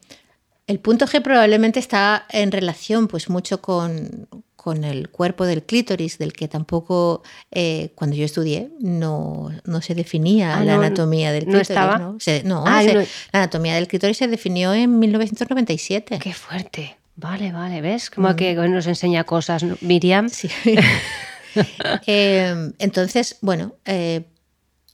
[0.67, 4.27] el punto G probablemente está en relación pues mucho con,
[4.63, 7.21] con el cuerpo del clítoris, del que tampoco
[7.51, 11.69] eh, cuando yo estudié no, no se definía Ah, la no, anatomía del ¿no clítoris.
[11.69, 11.97] estaba?
[11.97, 12.17] ¿no?
[12.19, 12.99] Se- no, Ah, se- no.
[13.01, 16.17] la anatomía del clítoris se definió en 1997.
[16.19, 16.95] Qué fuerte.
[17.17, 18.09] Vale, vale, ¿ves?
[18.09, 19.63] Como que nos enseña cosas.
[19.81, 20.25] Miriam.
[20.25, 20.29] Mm.
[20.29, 20.49] Sí.
[22.07, 24.23] Eh, entonces, bueno, eh,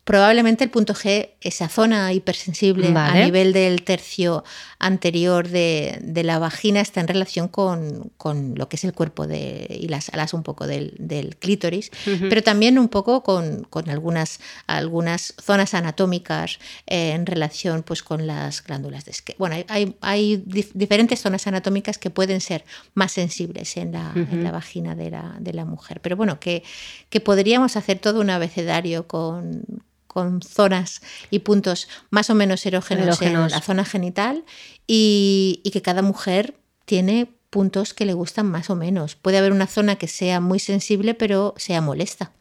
[0.09, 3.21] probablemente el punto G, esa zona hipersensible Vale.
[3.21, 4.43] a nivel del tercio
[4.79, 9.27] anterior de, de la vagina, está en relación con, con lo que es el cuerpo
[9.27, 11.91] de, y las alas un poco del, del clítoris,
[12.27, 18.25] pero también un poco con, con algunas, algunas zonas anatómicas eh, en relación pues, con
[18.25, 19.35] las glándulas de Esque.
[19.37, 24.11] Bueno, hay, hay, hay dif- diferentes zonas anatómicas que pueden ser más sensibles en la,
[24.15, 26.01] en la vagina de la, de la mujer.
[26.01, 26.63] Pero bueno, que,
[27.11, 29.61] que podríamos hacer todo un abecedario con,
[30.09, 33.45] con zonas y puntos más o menos erógenos, Erógenos.
[33.45, 34.43] en la zona genital
[34.87, 39.15] y, y que cada mujer tiene puntos que le gustan más o menos.
[39.15, 42.31] Puede haber una zona que sea muy sensible pero sea molesta.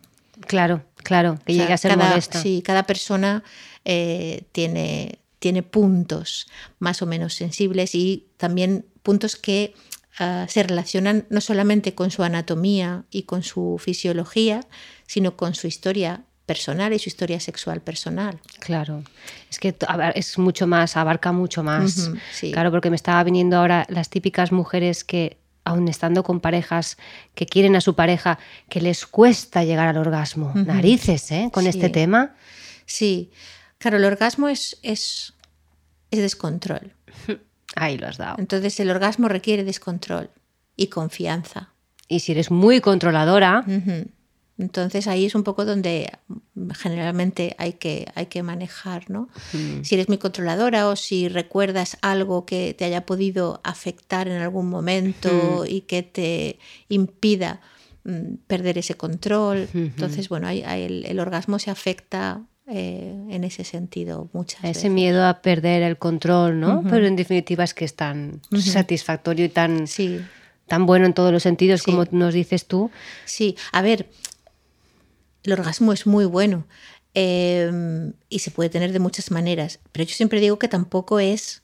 [0.46, 2.40] Claro, claro, que O sea, llegue a ser cada, molesta.
[2.40, 3.44] Sí, cada persona
[3.84, 6.46] eh, tiene, tiene puntos
[6.78, 9.74] más o menos sensibles y también puntos que
[10.18, 14.60] ah, se relacionan no solamente con su anatomía y con su fisiología,
[15.06, 18.40] sino con su historia personal y su historia sexual personal.
[18.58, 19.04] Claro.
[19.50, 19.76] Es que
[20.14, 22.10] es mucho más, abarca mucho más.
[22.32, 22.50] Sí.
[22.50, 26.96] Claro, porque me estaba viniendo ahora las típicas mujeres que, aun estando con parejas
[27.34, 28.38] que quieren a su pareja,
[28.70, 30.52] que les cuesta llegar al orgasmo.
[30.54, 31.50] Narices, ¿eh?
[31.52, 31.68] Con Sí.
[31.68, 32.34] este tema.
[32.86, 33.30] Sí,
[33.76, 35.34] claro, el orgasmo es, es,
[36.10, 36.94] es descontrol.
[37.76, 38.36] Ahí lo has dado.
[38.38, 40.30] Entonces el orgasmo requiere descontrol
[40.76, 41.68] y confianza.
[42.08, 43.64] Y si eres muy controladora.
[44.58, 46.10] Entonces ahí es un poco donde
[46.74, 49.28] generalmente hay que, hay que manejar, ¿no?
[49.82, 54.68] Si eres muy controladora o si recuerdas algo que te haya podido afectar en algún
[54.68, 57.60] momento y que te impida
[58.04, 59.68] mm, perder ese control.
[59.74, 64.68] Entonces, bueno, hay- hay el, el orgasmo se afecta eh, en ese sentido muchas ese
[64.74, 64.90] veces.
[64.90, 66.82] miedo a perder el control, ¿no?
[66.90, 70.20] Pero en definitiva es que es tan satisfactorio y tan, Sí,
[70.66, 71.90] tan bueno en todos los sentidos, Sí.
[71.92, 72.90] como nos dices tú.
[73.24, 74.10] Sí, a ver,
[75.48, 76.66] el orgasmo es muy bueno
[77.14, 81.62] eh, y se puede tener de muchas maneras, pero yo siempre digo que tampoco es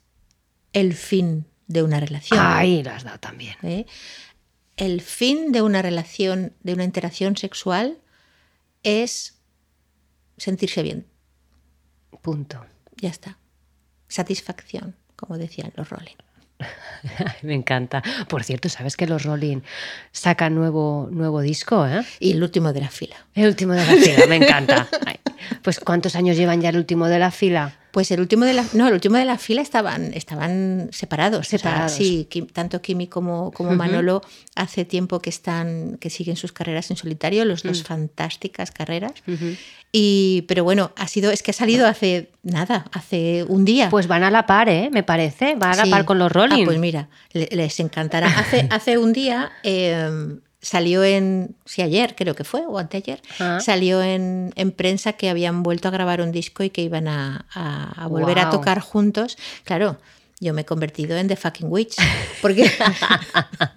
[0.73, 2.39] el fin de una relación.
[2.41, 3.55] Ahí lo has dado también.
[3.61, 3.85] ¿eh?
[4.75, 7.99] El fin de una relación, de una interacción sexual,
[8.81, 9.39] es
[10.37, 11.05] sentirse bien.
[12.23, 12.65] Punto.
[12.97, 13.37] Ya está.
[14.07, 16.15] Satisfacción, como decían los Rolling.
[17.41, 18.01] Me encanta.
[18.27, 19.61] Por cierto, ¿sabes que los Rolling
[20.11, 21.85] sacan nuevo, nuevo disco?
[21.85, 22.03] ¿eh?
[22.19, 23.15] Y el último de la fila.
[23.33, 24.87] El último de la fila, me encanta.
[25.05, 25.19] Ay,
[25.61, 27.75] pues ¿cuántos años llevan ya el último de la fila?
[27.91, 31.47] Pues el último de la, no, el último de la fila estaban, estaban separados.
[31.47, 31.93] Separados.
[31.93, 34.21] O sea, sí, Kim- tanto Kimi como, como Manolo
[34.55, 39.13] hace tiempo que están, que siguen sus carreras en solitario, los dos fantásticas carreras.
[39.93, 43.89] Y, pero bueno, ha sido, es que ha salido hace nada, hace un día.
[43.89, 44.89] Pues van a la par, ¿eh?
[44.91, 45.55] Me parece.
[45.55, 45.89] Van a la Sí.
[45.89, 46.63] par con los Rolling.
[46.63, 48.27] Ah, pues mira, le- les encantará.
[48.27, 50.09] Hace, hace un día eh,
[50.65, 53.21] salió en, sí, ayer creo que fue, o anteayer,
[53.61, 57.45] salió en, en prensa que habían vuelto a grabar un disco y que iban a,
[57.53, 59.37] a- a volver a tocar juntos.
[59.63, 59.97] Claro,
[60.39, 61.95] yo me he convertido en The Fucking Witch,
[62.41, 62.67] porque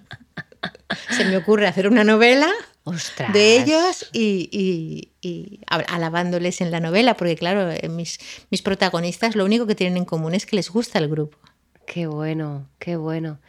[1.09, 2.49] se me ocurre hacer una novela
[2.83, 3.33] Ostras.
[3.33, 9.35] de ellos y, y- y alabándoles en la novela, porque claro, eh, mis, mis protagonistas
[9.35, 11.37] lo único que tienen en común es que les gusta el grupo.
[11.85, 13.39] Qué bueno, qué bueno.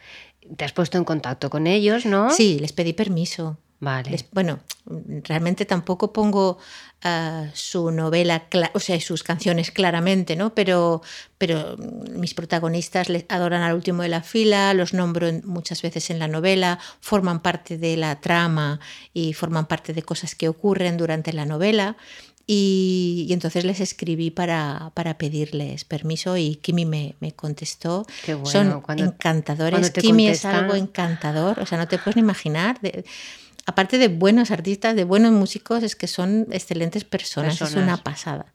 [0.57, 2.29] Te has puesto en contacto con ellos, ¿no?
[2.29, 3.57] Sí, les pedí permiso.
[3.79, 4.11] Vale.
[4.11, 4.59] Les- bueno,
[5.23, 6.59] realmente tampoco pongo
[7.03, 10.53] ah, su novela, o sea, sus canciones claramente, ¿no?
[10.53, 11.01] Pero,
[11.39, 16.19] pero mis protagonistas les adoran al último de la fila, los nombro muchas veces en
[16.19, 18.79] la novela, forman parte de la trama
[19.15, 21.97] y forman parte de cosas que ocurren durante la novela.
[22.47, 28.05] Y, y entonces les escribí para, para pedirles permiso y Kimi me, me contestó.
[28.25, 29.79] Qué bueno, Son cuando- encantadores.
[29.79, 32.79] cuando Kimi es contestan- algo encantador, o sea, no te puedes ni imaginar.
[32.81, 33.05] de-
[33.67, 37.83] aparte de buenos artistas, de buenos músicos, es que son excelentes personas, es Personas.
[37.85, 38.53] una pasada.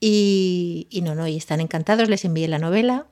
[0.00, 3.06] Y, y no, no, y están encantados, les envié la novela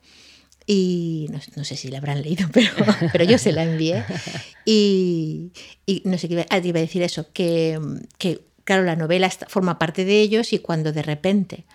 [0.67, 2.71] y no, no sé si la habrán leído, pero,
[3.11, 4.03] pero yo se la envié.
[4.65, 5.51] Y,
[5.87, 7.79] y no sé qué iba, ah, iba a decir eso, que,
[8.19, 11.65] que claro, la novela forma parte de ellos y cuando de repente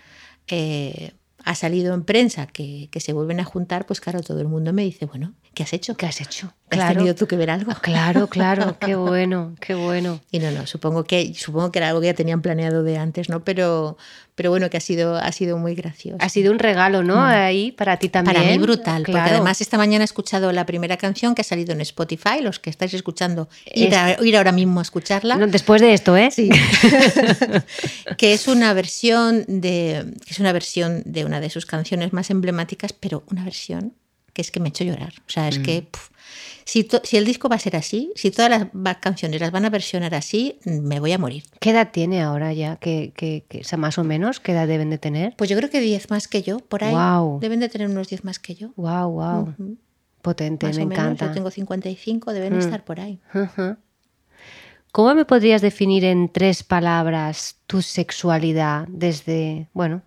[0.47, 1.11] eh,
[1.43, 4.71] ha salido en prensa que, que se vuelven a juntar, pues claro, todo el mundo
[4.71, 5.97] me dice, bueno, ¿qué has hecho?
[5.97, 6.53] ¿Qué has hecho?
[6.71, 7.71] ¿Has tenido tú que ver algo?
[7.81, 10.19] Claro, claro, qué bueno, qué bueno.
[10.31, 13.29] Y no, no, supongo que, supongo que era algo que ya tenían planeado de antes,
[13.29, 13.43] ¿no?
[13.43, 13.97] Pero,
[14.33, 16.17] pero bueno, que ha sido, ha sido muy gracioso.
[16.19, 17.21] Ha sido un regalo, ¿no?
[17.23, 18.35] Ahí para ti también.
[18.35, 18.39] Mm.
[18.41, 19.31] Para mí brutal, porque Claro.
[19.35, 22.71] además esta mañana he escuchado la primera canción que ha salido en Spotify, los que
[22.71, 25.37] estáis escuchando, ir, a- ir ahora mismo a escucharla.
[25.37, 26.29] No, después de esto, ¿eh?
[26.31, 26.49] Sí.
[28.17, 32.29] que es una versión de que es una versión de una de sus canciones más
[32.29, 33.93] emblemáticas, pero una versión
[34.33, 35.13] que es que me ha hecho llorar.
[35.19, 36.09] O sea, es que puf,
[36.65, 40.15] si, el disco va a ser así, si todas las canciones las van a versionar
[40.15, 41.43] así, me voy a morir.
[41.59, 42.77] ¿Qué edad tiene ahora ya?
[42.77, 44.39] ¿Qué, qué, qué- o sea, más o menos?
[44.39, 45.35] ¿Qué edad deben de tener?
[45.37, 46.91] Pues yo creo que 10 más que yo, por ahí.
[46.91, 47.39] Guau.
[47.39, 48.71] Deben de tener unos 10 más que yo.
[48.75, 49.41] Wow, wow.
[49.49, 49.77] Ujú.
[50.21, 51.27] Potente, Más me o menos, encanta.
[51.27, 52.59] yo tengo 55, deben Mm.
[52.59, 53.19] estar por ahí.
[54.91, 60.01] ¿Cómo me podrías definir en tres palabras tu sexualidad desde, bueno,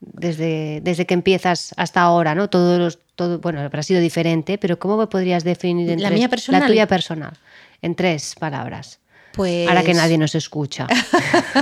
[0.00, 2.48] desde, desde que empiezas hasta ahora, ¿no?
[2.48, 6.28] Todos los, todo, bueno, habrá sido diferente, pero ¿cómo podrías definir en ¿La tres- mía
[6.30, 6.62] personal?
[6.62, 7.36] La tuya personal,
[7.82, 8.98] en tres palabras.
[9.34, 10.86] Pues, Ahora que nadie nos escucha.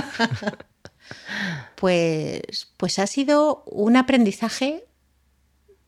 [1.75, 4.85] pues, pues ha sido un aprendizaje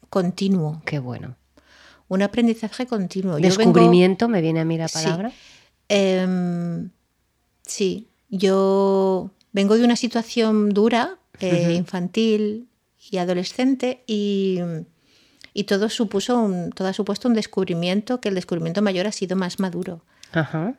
[0.09, 0.81] continuo.
[0.85, 1.35] Qué bueno.
[2.07, 3.37] Un aprendizaje continuo.
[3.37, 5.03] Yo vengo- Descubrimiento, me viene a mí la Sí.
[5.03, 5.31] palabra.
[5.87, 6.89] Em,
[7.65, 12.67] sí, yo vengo de una situación dura, eh, infantil
[13.09, 14.59] y adolescente, y,
[15.53, 19.35] y todo, supuso un, todo ha supuesto un descubrimiento, que el descubrimiento mayor ha sido
[19.35, 20.03] más maduro.
[20.31, 20.75] Ajá.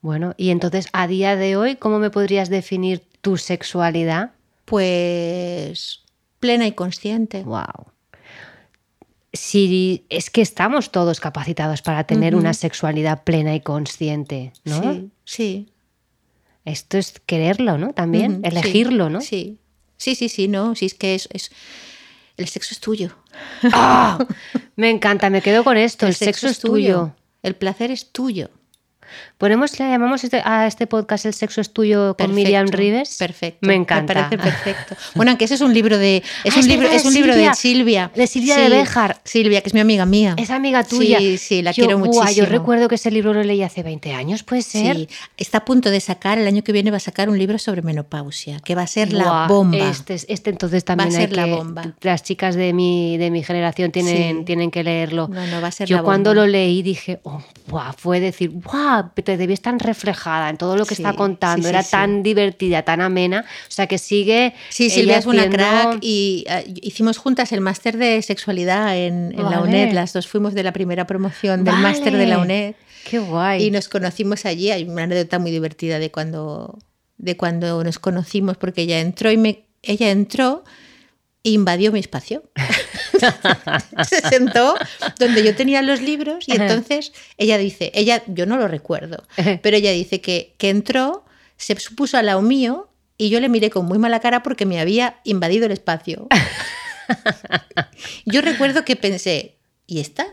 [0.00, 4.32] Bueno, y entonces, a día de hoy, ¿cómo me podrías definir tu sexualidad?
[4.64, 6.00] Pues
[6.40, 7.42] plena y consciente.
[7.44, 7.92] Wow.
[9.32, 14.80] Si es que estamos todos capacitados para tener una sexualidad plena y consciente, ¿no?
[14.92, 15.68] Sí, sí.
[16.66, 17.94] Esto es quererlo, ¿no?
[17.94, 19.20] También, elegirlo, ¿no?
[19.22, 19.58] Sí,
[19.96, 21.50] sí, sí, sí, no, sí, es que es, es-
[22.42, 23.16] el sexo es tuyo.
[23.72, 24.18] ¡Ah!
[24.76, 26.06] Me encanta, me quedo con esto.
[26.06, 27.14] El, sexo, es tuyo.
[27.42, 28.50] El placer es tuyo.
[29.42, 33.16] Ponemos, le llamamos este- a este podcast El sexo es tuyo con Miriam Rives.
[33.18, 33.58] Perfecto.
[33.66, 34.14] Me encanta.
[34.14, 34.94] Me parece perfecto.
[35.16, 37.52] Bueno, aunque ese es un libro de es Ah, un libro es un libro de
[37.56, 38.12] Silvia.
[38.14, 39.20] De Silvia de Béjar.
[39.24, 40.36] Silvia, que es mi amiga mía.
[40.38, 41.18] Es amiga tuya.
[41.18, 42.30] Sí, sí, la Yo- quiero muchísimo.
[42.30, 44.94] yo recuerdo que ese libro lo leí hace 20 años, ¿puede ser?
[44.96, 47.58] Sí, está a punto de sacar, el año que viene va a sacar un libro
[47.58, 49.76] sobre menopausia, que va a ser la bomba.
[49.90, 51.94] Este, es- este entonces también Va a hay ser la que- bomba.
[52.02, 54.44] Las chicas de mi, de mi generación tienen, Sí.
[54.44, 55.26] tienen que leerlo.
[55.26, 56.42] No, no, va a ser Yo la cuando bomba.
[56.42, 58.52] lo leí dije, oh, buah, fue decir,
[59.24, 61.64] te debías tan reflejada en todo lo que Sí, está contando.
[61.64, 63.44] sí, Era tan divertida, tan amena.
[63.68, 64.54] O sea que sigue.
[64.70, 69.32] Sí, Silvia es una haciendo- crack y eh, hicimos juntas el máster de sexualidad en,
[69.32, 69.62] en la Vale.
[69.62, 69.92] UNED.
[69.92, 71.82] Las dos fuimos de la primera promoción del Vale.
[71.82, 72.74] máster de la UNED
[73.08, 73.64] Qué guay.
[73.64, 74.70] y nos conocimos allí.
[74.70, 76.78] Hay una anécdota muy divertida de cuando,
[77.18, 80.64] de cuando nos conocimos porque ella entró y me, ella entró
[81.44, 82.44] e invadió mi espacio.
[84.08, 84.74] se sentó
[85.18, 89.24] donde yo tenía los libros y entonces ella dice, ella, yo no lo recuerdo,
[89.62, 91.24] pero ella dice que, que entró,
[91.56, 94.80] se puso al lado mío y yo le miré con muy mala cara porque me
[94.80, 96.26] había invadido el espacio.
[98.26, 100.26] yo recuerdo que pensé, ¿y esta?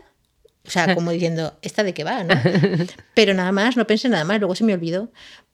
[0.66, 2.22] O sea, como diciendo, ¿esta de qué va?
[2.24, 2.34] ¿no?
[3.14, 5.10] Pero nada más, no pensé nada más, luego se me olvidó.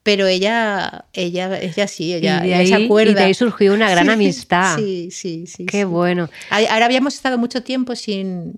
[0.07, 3.11] Pero ella, ella, ella sí, ella, y de ella ahí, se acuerda.
[3.11, 4.77] y de ahí surgió una gran Sí, amistad.
[4.77, 5.65] Sí, sí, sí.
[5.65, 5.83] Qué sí.
[5.83, 6.29] bueno.
[6.49, 8.57] Ahora habíamos estado mucho tiempo sin,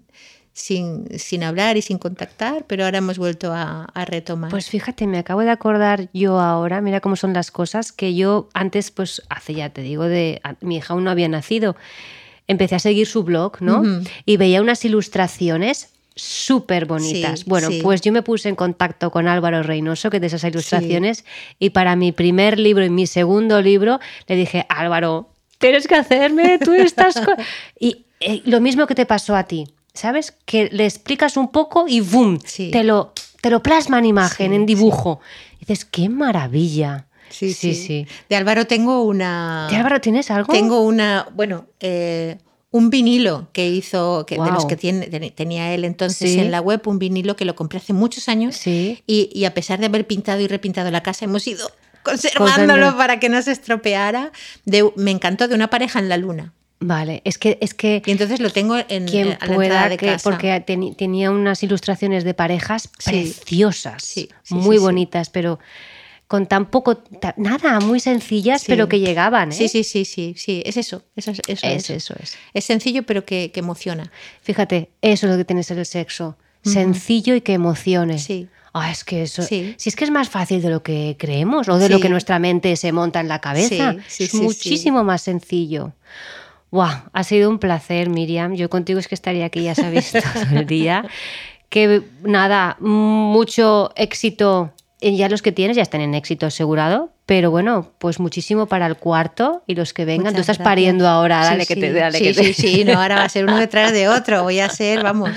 [0.53, 4.51] sin, sin hablar y sin contactar, pero ahora hemos vuelto a, a retomar.
[4.51, 8.49] Pues fíjate, me acabo de acordar yo ahora, mira cómo son las cosas, que yo
[8.53, 11.75] antes, pues hace ya te digo, de a- mi hija aún no había nacido,
[12.47, 13.83] empecé a seguir su blog, ¿no?
[14.25, 15.89] Y veía unas ilustraciones
[16.21, 17.39] súper bonitas.
[17.39, 17.79] Sí, bueno, sí.
[17.81, 21.25] pues yo me puse en contacto con Álvaro Reynoso, que es de esas ilustraciones,
[21.59, 26.59] y para mi primer libro y mi segundo libro le dije, Álvaro, tienes que hacerme
[26.59, 27.45] tú estas cosas.
[27.79, 30.33] Y eh, lo mismo que te pasó a ti, ¿sabes?
[30.45, 32.39] Que le explicas un poco y ¡boom!
[32.39, 35.21] Te, lo, te lo plasma en imagen, en dibujo.
[35.55, 37.07] Y dices, qué maravilla.
[37.29, 37.73] sí, sí.
[37.73, 38.07] sí, sí.
[38.27, 39.67] De Álvaro tengo una.
[39.69, 40.51] ¿De Álvaro tienes algo?
[40.51, 42.37] Tengo una, bueno, eh,
[42.71, 46.39] un vinilo que hizo, que, de los que tiene, ten- tenía él entonces Sí.
[46.39, 48.55] en la web, un vinilo que lo compré hace muchos años.
[48.55, 49.01] Sí.
[49.07, 51.69] Y, y a pesar de haber pintado y repintado la casa, hemos ido
[52.03, 54.31] conservándolo para que no se estropeara.
[54.65, 56.53] De, me encantó de una pareja en la luna.
[56.81, 59.97] Vale, es que, es que Y entonces lo tengo en quien a la pueda, de
[59.97, 60.23] que, casa.
[60.29, 63.09] porque teni- tenía unas ilustraciones de parejas Sí.
[63.11, 64.13] preciosas,
[64.49, 65.59] muy bonitas, pero
[66.29, 68.67] con tan poco, ta- nada, muy sencillas, Sí.
[68.69, 69.49] pero que llegaban.
[69.49, 69.55] ¿eh?
[69.55, 71.89] Sí, sí, sí, sí, sí, es eso, eso, es- eso Es, es.
[71.89, 72.37] eso es.
[72.53, 74.11] Es sencillo, pero que, que emociona.
[74.43, 76.37] Fíjate, eso es lo que tiene que ser el sexo.
[76.63, 78.19] Sencillo y que emocione.
[78.19, 78.47] Sí.
[78.73, 79.41] Ah, es que eso.
[79.41, 79.73] Sí.
[79.77, 82.37] Si es que es más fácil de lo que creemos o de lo que nuestra
[82.37, 83.93] mente se monta en la cabeza.
[83.93, 85.93] Sí, sí, es muchísimo más sencillo.
[86.69, 88.53] Buah, ha sido un placer, Miriam.
[88.53, 90.11] Yo contigo es que estaría aquí, ya sabéis,
[90.51, 91.03] todo el día.
[91.69, 94.71] Que nada, mucho éxito.
[95.01, 98.85] En Ya los que tienes ya están en éxito asegurado, pero bueno, pues muchísimo para
[98.85, 100.33] el cuarto y los que vengan.
[100.33, 100.65] Tú estás gracias.
[100.65, 103.23] pariendo ahora, Sí, dale que te dale sí, que te- sí, sí, no, ahora va
[103.23, 104.43] a ser uno detrás de otro.
[104.43, 105.29] Voy a ser, vamos,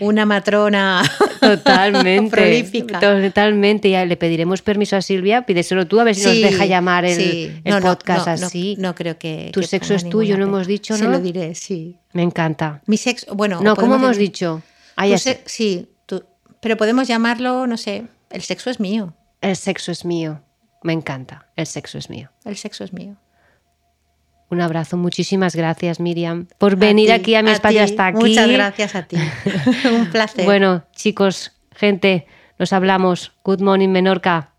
[0.00, 1.02] una matrona
[1.40, 2.30] Totalmente.
[2.30, 3.00] prolífica.
[3.00, 3.90] Totalmente.
[3.90, 7.14] Ya le pediremos permiso a Silvia, pídeselo tú a ver si nos deja llamar el,
[7.16, 7.52] sí.
[7.64, 8.76] No, podcast no, no, así.
[8.78, 9.50] No, creo que.
[9.52, 11.10] Tu que sexo es tuyo, no hemos dicho, Se ¿no?
[11.10, 11.96] lo diré, sí.
[12.12, 12.82] Me encanta.
[12.86, 13.60] Mi sexo, bueno.
[13.62, 14.62] No, ¿cómo hemos decir- dicho?
[14.96, 15.40] Ah, ya se- sé.
[15.46, 16.24] sí, tú-
[16.60, 19.14] pero podemos llamarlo, no sé, el sexo es mío.
[19.40, 20.42] El sexo es mío.
[20.82, 21.48] Me encanta.
[21.56, 22.30] El sexo es mío.
[22.44, 23.16] El sexo es mío.
[24.48, 24.96] Un abrazo.
[24.96, 27.90] Muchísimas gracias, Miriam, por venir ti, aquí a mi espacio ti.
[27.90, 28.18] hasta aquí.
[28.18, 29.16] Muchas gracias a ti.
[29.92, 30.44] Un placer.
[30.44, 32.26] Bueno, chicos, gente,
[32.58, 33.32] nos hablamos.
[33.42, 34.55] Good morning, Menorca.